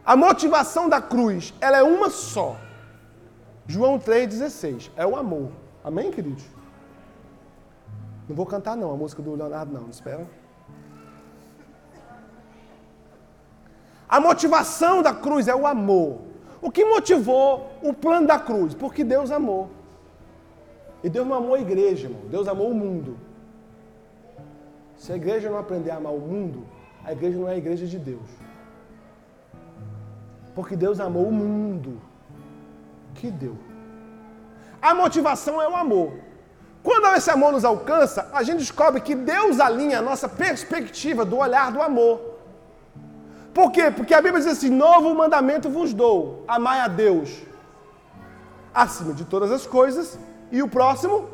[0.09, 2.57] a motivação da cruz, ela é uma só.
[3.67, 4.89] João 3,16.
[4.95, 5.51] É o amor.
[5.83, 6.43] Amém, queridos?
[8.27, 10.25] Não vou cantar não, a música do Leonardo não, espera.
[14.09, 16.21] A motivação da cruz é o amor.
[16.59, 18.73] O que motivou o plano da cruz?
[18.73, 19.69] Porque Deus amou.
[21.03, 22.23] E Deus não amou a igreja, irmão.
[22.31, 23.15] Deus amou o mundo.
[24.97, 26.65] Se a igreja não aprender a amar o mundo,
[27.05, 28.48] a igreja não é a igreja de Deus.
[30.55, 32.01] Porque Deus amou o mundo.
[33.15, 33.57] Que deu.
[34.81, 36.13] A motivação é o amor.
[36.81, 41.37] Quando esse amor nos alcança, a gente descobre que Deus alinha a nossa perspectiva do
[41.37, 42.21] olhar do amor.
[43.53, 43.91] Por quê?
[43.91, 47.41] Porque a Bíblia diz assim: novo mandamento vos dou, amai a Deus
[48.73, 50.17] acima de todas as coisas
[50.51, 51.27] e o próximo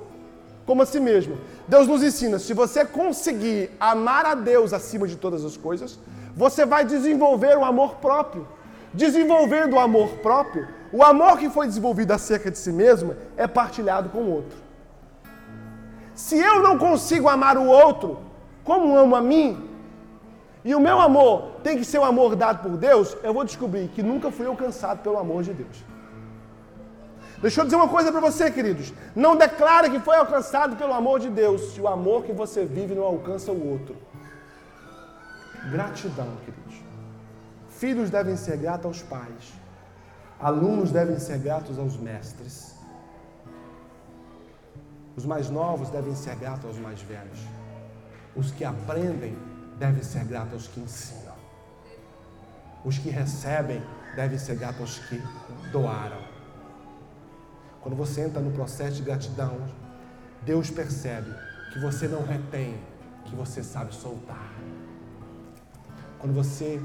[0.65, 1.37] como a si mesmo.
[1.67, 5.99] Deus nos ensina: se você conseguir amar a Deus acima de todas as coisas,
[6.35, 8.47] você vai desenvolver um amor próprio
[8.95, 14.09] desenvolvendo o amor próprio, o amor que foi desenvolvido acerca de si mesmo é partilhado
[14.09, 14.57] com o outro.
[16.13, 18.19] Se eu não consigo amar o outro
[18.63, 19.69] como amo a mim,
[20.63, 23.87] e o meu amor tem que ser um amor dado por Deus, eu vou descobrir
[23.89, 25.83] que nunca fui alcançado pelo amor de Deus.
[27.39, 28.91] Deixa eu dizer uma coisa para você, queridos.
[29.15, 32.95] Não declare que foi alcançado pelo amor de Deus se o amor que você vive
[32.95, 33.95] não alcança o outro.
[35.71, 36.75] Gratidão, queridos.
[37.77, 39.53] Filhos devem ser gratos aos pais.
[40.39, 42.73] Alunos devem ser gratos aos mestres.
[45.15, 47.39] Os mais novos devem ser gratos aos mais velhos.
[48.33, 49.37] Os que aprendem
[49.77, 51.35] devem ser gratos aos que ensinam.
[52.85, 53.83] Os que recebem
[54.15, 55.21] devem ser gratos aos que
[55.73, 56.23] doaram.
[57.81, 59.57] Quando você entra no processo de gratidão,
[60.43, 61.29] Deus percebe
[61.73, 62.79] que você não retém,
[63.25, 64.53] que você sabe soltar.
[66.19, 66.81] Quando você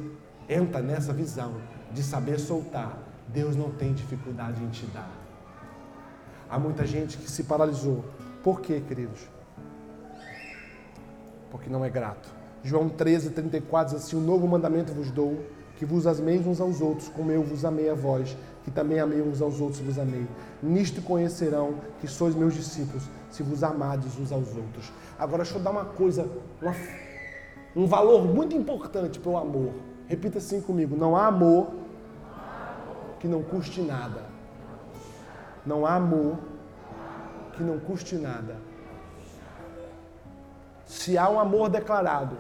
[0.51, 1.55] entra nessa visão
[1.93, 2.99] de saber soltar,
[3.29, 5.11] Deus não tem dificuldade em te dar.
[6.49, 8.05] Há muita gente que se paralisou.
[8.43, 9.21] Por quê, queridos?
[11.51, 12.29] Porque não é grato.
[12.65, 15.45] João 13, 34 diz assim: O novo mandamento vos dou,
[15.77, 19.23] que vos ameis uns aos outros, como eu vos amei a vós, que também amei
[19.23, 20.27] uns aos outros vos amei.
[20.61, 24.93] Nisto conhecerão que sois meus discípulos, se vos amardes uns aos outros.
[25.19, 26.29] Agora, deixa eu dar uma coisa,
[26.61, 26.75] uma,
[27.77, 29.73] um valor muito importante para o amor.
[30.11, 31.69] Repita assim comigo: não há amor
[33.21, 34.23] que não custe nada.
[35.65, 36.37] Não há amor
[37.53, 38.57] que não custe nada.
[40.85, 42.37] Se há um amor declarado,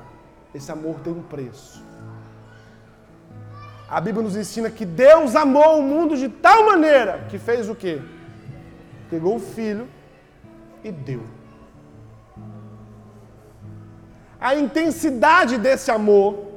[0.52, 1.80] esse amor tem um preço.
[3.88, 7.76] A Bíblia nos ensina que Deus amou o mundo de tal maneira que fez o
[7.76, 8.02] quê?
[9.08, 9.86] Pegou o filho
[10.82, 11.22] e deu.
[14.40, 16.49] A intensidade desse amor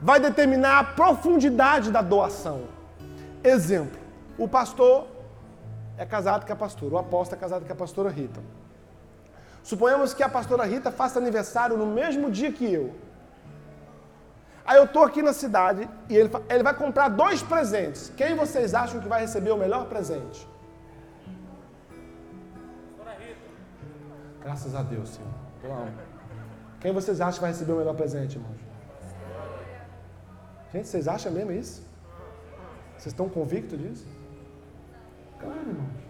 [0.00, 2.62] vai determinar a profundidade da doação.
[3.42, 4.00] Exemplo:
[4.36, 5.06] o pastor
[5.96, 8.40] é casado com a pastora, o apóstolo é casado com a pastora Rita.
[9.62, 12.94] Suponhamos que a pastora Rita faça aniversário no mesmo dia que eu.
[14.64, 18.12] Aí eu estou aqui na cidade e ele, ele vai comprar dois presentes.
[18.16, 20.46] Quem vocês acham que vai receber o melhor presente?
[24.42, 25.30] Graças a Deus, Senhor.
[26.80, 28.67] Quem vocês acham que vai receber o melhor presente, irmãos?
[30.72, 31.82] Gente, vocês acham mesmo isso?
[32.92, 34.06] Vocês estão convictos disso?
[35.38, 36.08] Claro, irmãos.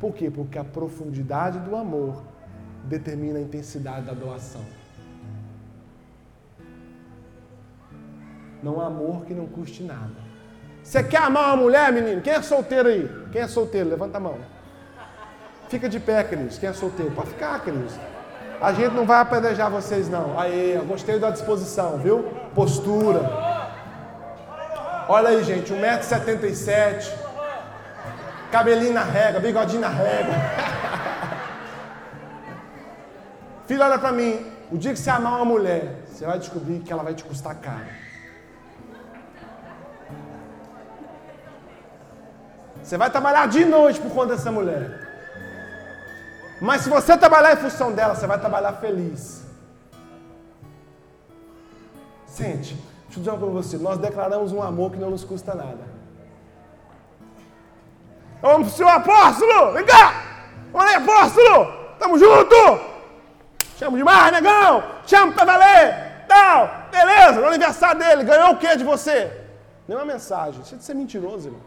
[0.00, 0.30] Por quê?
[0.30, 2.22] Porque a profundidade do amor
[2.84, 4.64] determina a intensidade da doação.
[8.62, 10.28] Não há amor que não custe nada.
[10.82, 12.20] Você quer amar uma mulher, menino?
[12.20, 13.08] Quem é solteiro aí?
[13.30, 13.88] Quem é solteiro?
[13.88, 14.38] Levanta a mão.
[15.68, 16.58] Fica de pé, queridos.
[16.58, 17.12] Quem é solteiro?
[17.12, 17.94] Pode ficar, queridos.
[18.60, 20.38] A gente não vai apedrejar vocês, não.
[20.38, 22.24] Aí, gostei da disposição, viu?
[22.54, 23.47] Postura.
[25.08, 27.10] Olha aí, gente, 1,77m.
[28.52, 30.34] Cabelinho na régua, bigodinho na régua.
[33.66, 34.52] Filho, olha pra mim.
[34.70, 37.54] O dia que você amar uma mulher, você vai descobrir que ela vai te custar
[37.54, 37.86] caro.
[42.82, 45.08] Você vai trabalhar de noite por conta dessa mulher.
[46.60, 49.42] Mas se você trabalhar em função dela, você vai trabalhar feliz.
[52.26, 52.76] Sente,
[53.08, 53.78] deixa eu dizer uma para você.
[53.78, 55.84] Nós declaramos um amor que não nos custa nada.
[58.42, 59.72] Eu amo o seu apóstolo!
[59.72, 60.12] Vem cá!
[60.72, 61.66] Olha apóstolo!
[61.98, 62.54] Tamo junto!
[63.76, 64.84] Chamo demais, negão!
[65.06, 66.24] Chamo pra valer!
[66.28, 66.70] Não!
[66.90, 69.46] Beleza, no aniversário dele, ganhou o que de você?
[69.88, 70.60] Nenhuma mensagem.
[70.60, 71.62] Deixa de ser mentiroso, irmão.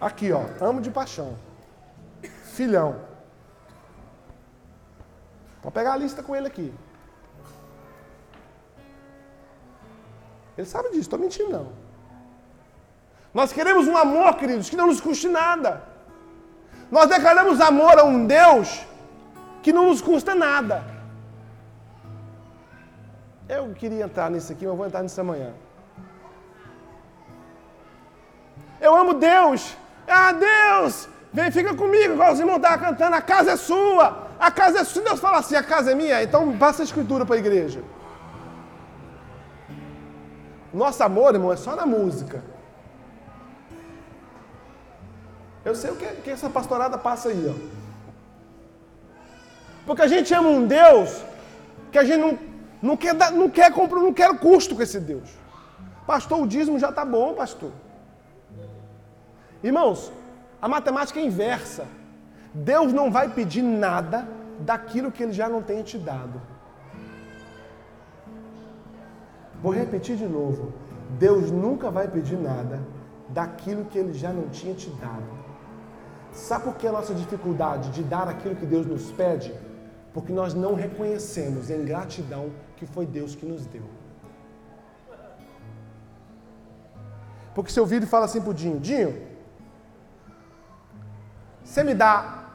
[0.00, 1.36] Aqui, ó, amo de paixão.
[2.44, 2.96] Filhão.
[5.60, 6.74] Pode pegar a lista com ele aqui.
[10.56, 11.68] Ele sabe disso, estou mentindo não.
[13.32, 15.82] Nós queremos um amor, queridos, que não nos custe nada.
[16.90, 18.84] Nós declaramos amor a um Deus
[19.62, 20.84] que não nos custa nada.
[23.48, 25.52] Eu queria entrar nisso aqui, mas vou entrar nisso amanhã.
[28.80, 29.76] Eu amo Deus
[30.06, 34.50] ah, Deus, vem, fica comigo, igual os irmãos estavam cantando, a casa é sua, a
[34.50, 35.02] casa é sua.
[35.02, 37.80] Se Deus fala assim, a casa é minha, então passa a escritura para a igreja.
[40.72, 42.42] Nosso amor, irmão, é só na música.
[45.64, 47.54] Eu sei o que, que essa pastorada passa aí, ó.
[49.86, 51.22] Porque a gente ama um Deus
[51.90, 52.38] que a gente não,
[52.80, 55.28] não quer, dar, não quer comprar, não quer custo com esse Deus.
[56.06, 57.70] Pastor, o dízimo já está bom, pastor.
[59.62, 60.12] Irmãos,
[60.60, 61.86] a matemática é inversa.
[62.54, 64.26] Deus não vai pedir nada
[64.58, 66.40] daquilo que ele já não tenha te dado.
[69.62, 70.72] Vou repetir de novo.
[71.18, 72.80] Deus nunca vai pedir nada
[73.28, 75.42] daquilo que ele já não tinha te dado.
[76.32, 79.54] Sabe por que a nossa dificuldade de dar aquilo que Deus nos pede?
[80.12, 83.84] Porque nós não reconhecemos em gratidão que foi Deus que nos deu.
[87.54, 89.14] Porque se eu viro e falo assim pro Dinho, Dinho,
[91.62, 92.48] você me dá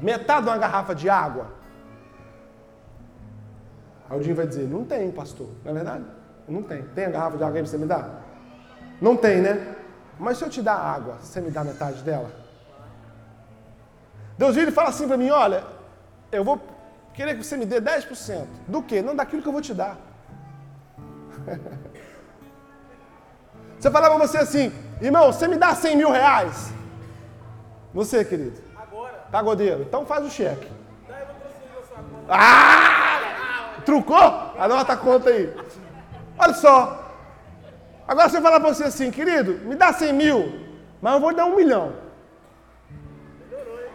[0.00, 1.57] metade de uma garrafa de água?
[4.08, 5.48] Aldinho vai dizer, não tem, pastor.
[5.64, 6.04] Não é verdade?
[6.48, 6.82] Não tem.
[6.94, 8.24] Tem a garrafa de água aí para você me dar?
[9.00, 9.76] Não tem, né?
[10.18, 12.30] Mas se eu te dar água, você me dá metade dela?
[14.36, 15.64] Deus vira e fala assim para mim, olha,
[16.32, 16.60] eu vou
[17.12, 18.46] queria que você me dê 10%.
[18.68, 19.02] Do quê?
[19.02, 19.96] Não daquilo que eu vou te dar.
[23.78, 26.72] Você falar para você assim, irmão, você me dá 100 mil reais?
[27.94, 28.60] Você, querido.
[28.76, 29.24] Agora.
[29.30, 29.82] Pagodeiro.
[29.82, 30.68] Então faz o cheque.
[31.08, 32.26] Não, eu vou transferir a sua conta.
[32.28, 32.87] Ah!
[33.88, 34.18] Trucou?
[34.58, 35.50] Anota a conta aí.
[36.38, 37.10] Olha só.
[38.06, 41.46] Agora você fala para você assim, querido, me dá 100 mil, mas eu vou dar
[41.46, 41.94] um milhão.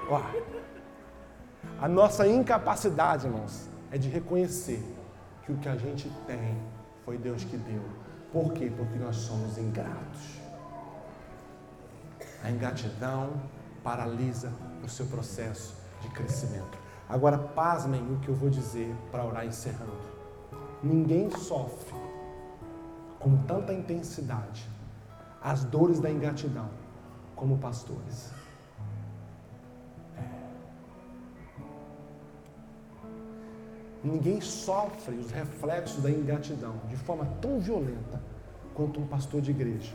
[0.09, 0.19] Ó,
[1.79, 4.83] a nossa incapacidade, irmãos, é de reconhecer
[5.45, 6.57] que o que a gente tem
[7.05, 7.83] foi Deus que deu.
[8.31, 8.71] Por quê?
[8.75, 10.39] Porque nós somos ingratos.
[12.43, 13.29] A ingratidão
[13.83, 14.51] paralisa
[14.83, 16.82] o seu processo de crescimento.
[17.13, 20.01] Agora, pasmem o que eu vou dizer para orar encerrando.
[20.81, 21.93] Ninguém sofre
[23.19, 24.67] com tanta intensidade
[25.39, 26.71] as dores da ingratidão
[27.35, 28.31] como pastores.
[30.17, 30.23] É.
[34.03, 38.19] Ninguém sofre os reflexos da ingratidão de forma tão violenta
[38.73, 39.93] quanto um pastor de igreja.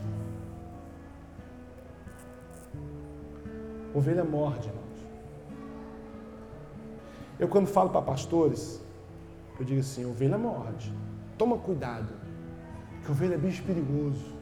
[3.93, 4.78] Ovelha morde.
[7.39, 8.81] Eu, quando falo para pastores,
[9.57, 10.93] eu digo assim: ovelha morde.
[11.37, 12.13] Toma cuidado,
[13.03, 14.37] que ovelha é bicho perigoso.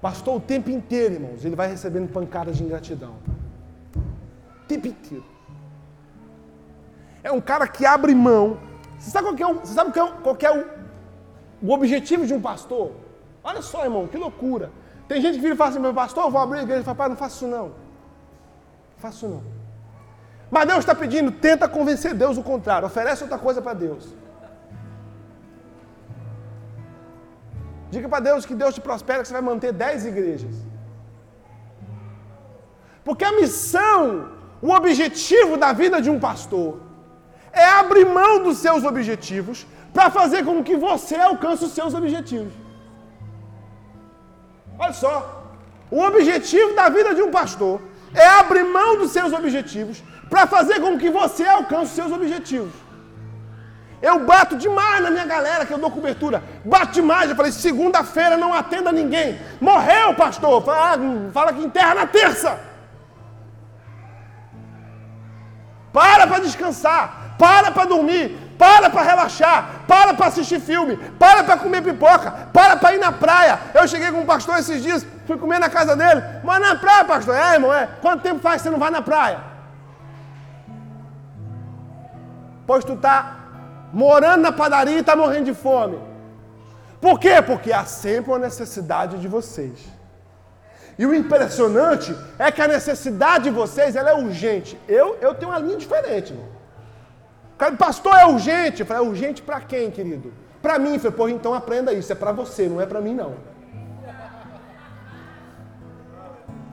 [0.00, 3.14] Pastor, o tempo inteiro, irmãos, ele vai recebendo pancadas de ingratidão.
[3.96, 5.24] O tempo inteiro.
[7.22, 8.58] É um cara que abre mão.
[8.98, 12.34] Você sabe qual, é, o, você sabe qual, é, qual é o, o objetivo de
[12.34, 12.92] um pastor?
[13.44, 14.70] Olha só, irmão, que loucura.
[15.06, 16.82] Tem gente que vira e fala assim, meu pastor, eu vou abrir a igreja.
[16.82, 17.72] Fala, pai, não faço isso não.
[19.02, 19.42] Faço não.
[20.54, 22.86] Mas Deus está pedindo, tenta convencer Deus o contrário.
[22.90, 24.04] Oferece outra coisa para Deus.
[27.94, 30.54] Diga para Deus que Deus te prospera, que você vai manter dez igrejas.
[33.06, 34.02] Porque a missão,
[34.66, 36.70] o objetivo da vida de um pastor
[37.52, 42.54] é abrir mão dos seus objetivos para fazer com que você alcance os seus objetivos.
[44.78, 45.14] Olha só.
[45.90, 47.74] O objetivo da vida de um pastor
[48.14, 52.72] é abrir mão dos seus objetivos para fazer com que você alcance os seus objetivos.
[54.02, 56.42] Eu bato demais na minha galera que eu dou cobertura.
[56.64, 57.30] Bato demais.
[57.30, 59.38] Eu falei, segunda-feira não atenda ninguém.
[59.60, 60.60] Morreu, pastor.
[60.64, 62.58] Fala, ah, fala que enterra na terça.
[65.92, 67.36] Para para descansar.
[67.38, 68.36] Para para dormir.
[68.62, 73.10] Para para relaxar, para para assistir filme, para para comer pipoca, para para ir na
[73.10, 73.58] praia.
[73.74, 77.04] Eu cheguei com um pastor esses dias, fui comer na casa dele, mas na praia,
[77.04, 77.88] pastor, é, irmão, é.
[78.00, 79.40] Quanto tempo faz que você não vai na praia?
[82.64, 83.16] Pois tu tá
[83.92, 85.98] morando na padaria e tá morrendo de fome.
[87.00, 87.42] Por quê?
[87.44, 89.76] Porque há sempre uma necessidade de vocês.
[90.96, 94.80] E o impressionante é que a necessidade de vocês ela é urgente.
[94.86, 96.51] Eu, eu tenho uma linha diferente, irmão.
[97.78, 98.80] Pastor, é urgente.
[98.80, 100.32] Eu falei, é urgente para quem, querido?
[100.60, 101.00] Para mim.
[101.02, 102.12] Eu falei, então aprenda isso.
[102.12, 103.34] É para você, não é para mim, não.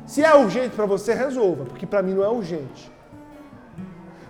[0.06, 2.92] Se é urgente para você, resolva, porque para mim não é urgente.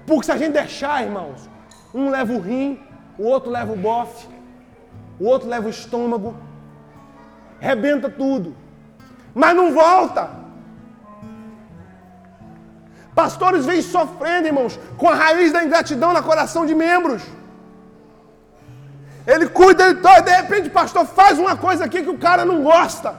[0.05, 1.49] Porque se a gente deixar, irmãos,
[1.93, 2.81] um leva o rim,
[3.17, 4.27] o outro leva o bofe,
[5.19, 6.35] o outro leva o estômago,
[7.59, 8.55] rebenta tudo,
[9.33, 10.38] mas não volta.
[13.19, 17.21] Pastores vêm sofrendo, irmãos, com a raiz da ingratidão no coração de membros.
[19.27, 22.63] Ele cuida, ele toca, de repente pastor faz uma coisa aqui que o cara não
[22.63, 23.09] gosta.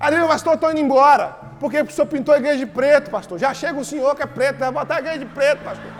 [0.00, 1.36] Ali, o pastor, estou indo embora.
[1.60, 3.38] Porque o senhor pintou a igreja de preto, pastor.
[3.38, 5.92] Já chega o senhor que é preto, vai botar a igreja de preto, pastor.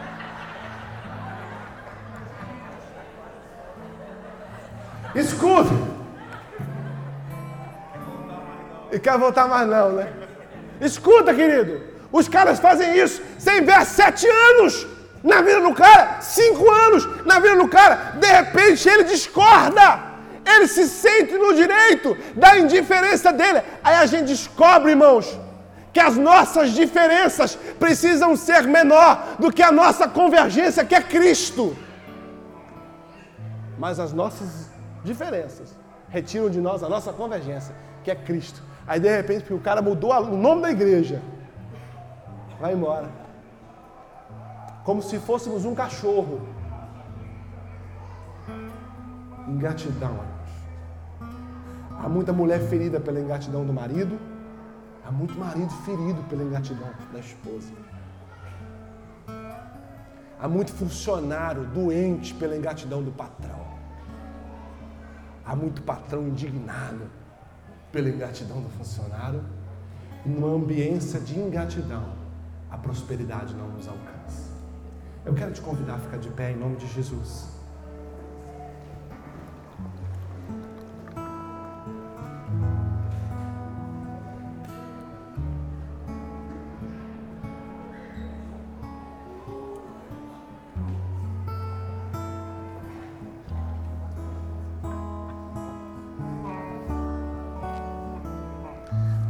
[5.15, 5.71] Escuta.
[8.91, 10.22] E quer voltar mais não, né?
[10.89, 11.81] Escuta, querido.
[12.11, 13.23] Os caras fazem isso.
[13.39, 14.87] Você investe sete anos
[15.23, 17.95] na vida do cara, cinco anos na vida do cara.
[18.23, 19.87] De repente ele discorda.
[20.45, 23.63] Ele se sente no direito da indiferença dele.
[23.83, 25.39] Aí a gente descobre, irmãos,
[25.93, 31.77] que as nossas diferenças precisam ser menor do que a nossa convergência, que é Cristo.
[33.79, 34.69] Mas as nossas
[35.05, 35.77] diferenças
[36.09, 38.61] retiram de nós a nossa convergência, que é Cristo.
[38.87, 41.23] Aí de repente, o cara mudou o nome da igreja,
[42.61, 43.09] vai embora.
[44.85, 46.41] Como se fôssemos um cachorro.
[49.49, 50.19] Ingratidão,
[52.03, 54.19] Há muita mulher ferida pela ingratidão do marido,
[55.07, 57.73] há muito marido ferido pela ingratidão da esposa.
[60.41, 63.65] Há muito funcionário doente pela ingratidão do patrão.
[65.47, 67.09] Há muito patrão indignado
[67.93, 69.45] pela ingratidão do funcionário.
[70.25, 72.15] Numa ambiência de ingratidão,
[72.71, 74.51] a prosperidade não nos alcança.
[75.25, 77.52] Eu quero te convidar a ficar de pé em nome de Jesus.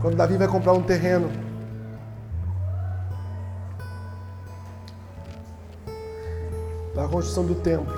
[0.03, 1.30] Quando Davi vai comprar um terreno,
[6.92, 7.94] para a construção do templo,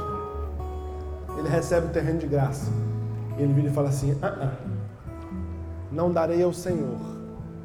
[1.38, 2.70] ele recebe o terreno de graça.
[3.38, 4.52] Ele vira e fala assim: ah, ah,
[5.90, 7.00] Não darei ao Senhor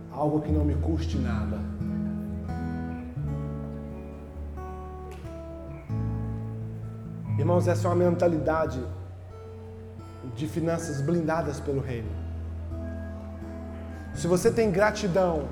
[0.10, 1.60] algo que não me custe nada.
[7.38, 8.82] Irmãos, essa é uma mentalidade
[10.34, 12.29] de finanças blindadas pelo reino.
[14.20, 15.48] Se você tem gratidão,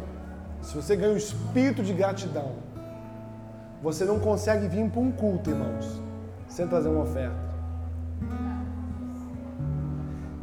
[0.61, 2.51] se você ganha o espírito de gratidão,
[3.81, 6.01] você não consegue vir para um culto, irmãos,
[6.49, 7.37] sem trazer uma oferta.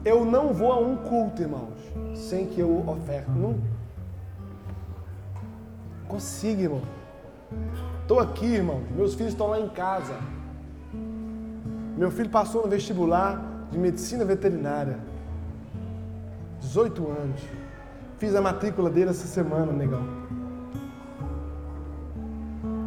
[0.02, 1.74] Eu não vou a um culto, irmãos,
[2.14, 3.30] sem que eu oferte.
[3.30, 3.56] Não
[6.08, 6.82] consigo, irmão.
[8.00, 8.84] Estou aqui, irmãos.
[8.96, 10.14] Meus filhos estão lá em casa.
[11.94, 14.98] Meu filho passou no vestibular de medicina veterinária.
[16.62, 17.63] 18 anos.
[18.18, 20.02] Fiz a matrícula dele essa semana, negão.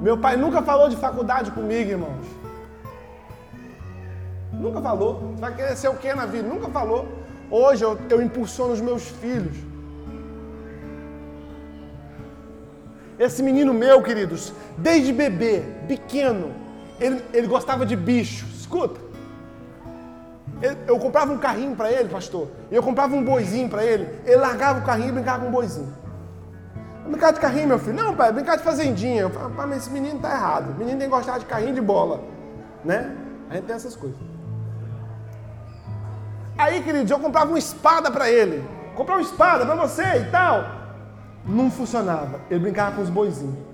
[0.01, 2.25] Meu pai nunca falou de faculdade comigo, irmãos.
[4.53, 5.31] Nunca falou.
[5.33, 6.47] Você vai querer ser o que na vida?
[6.47, 7.07] Nunca falou.
[7.49, 9.55] Hoje eu, eu impulsiono os meus filhos.
[13.19, 16.51] Esse menino meu, queridos, desde bebê, pequeno,
[16.99, 18.45] ele, ele gostava de bicho.
[18.55, 19.06] Escuta.
[20.87, 22.47] Eu comprava um carrinho para ele, pastor.
[22.71, 24.07] Eu comprava um boizinho para ele.
[24.25, 25.93] Ele largava o carrinho e brincava com o boizinho.
[27.07, 27.95] Brincar de carrinho, meu filho?
[27.95, 29.21] Não, pai, brincar de fazendinha.
[29.21, 30.71] Eu falava, mas esse menino tá errado.
[30.71, 32.21] O menino tem que gostar de carrinho de bola.
[32.83, 33.15] Né?
[33.49, 34.17] A gente tem essas coisas.
[36.57, 38.67] Aí, querido, eu comprava uma espada para ele.
[38.95, 40.65] Comprar uma espada para você e tal.
[41.45, 42.41] Não funcionava.
[42.49, 43.66] Ele brincava com os boizinhos.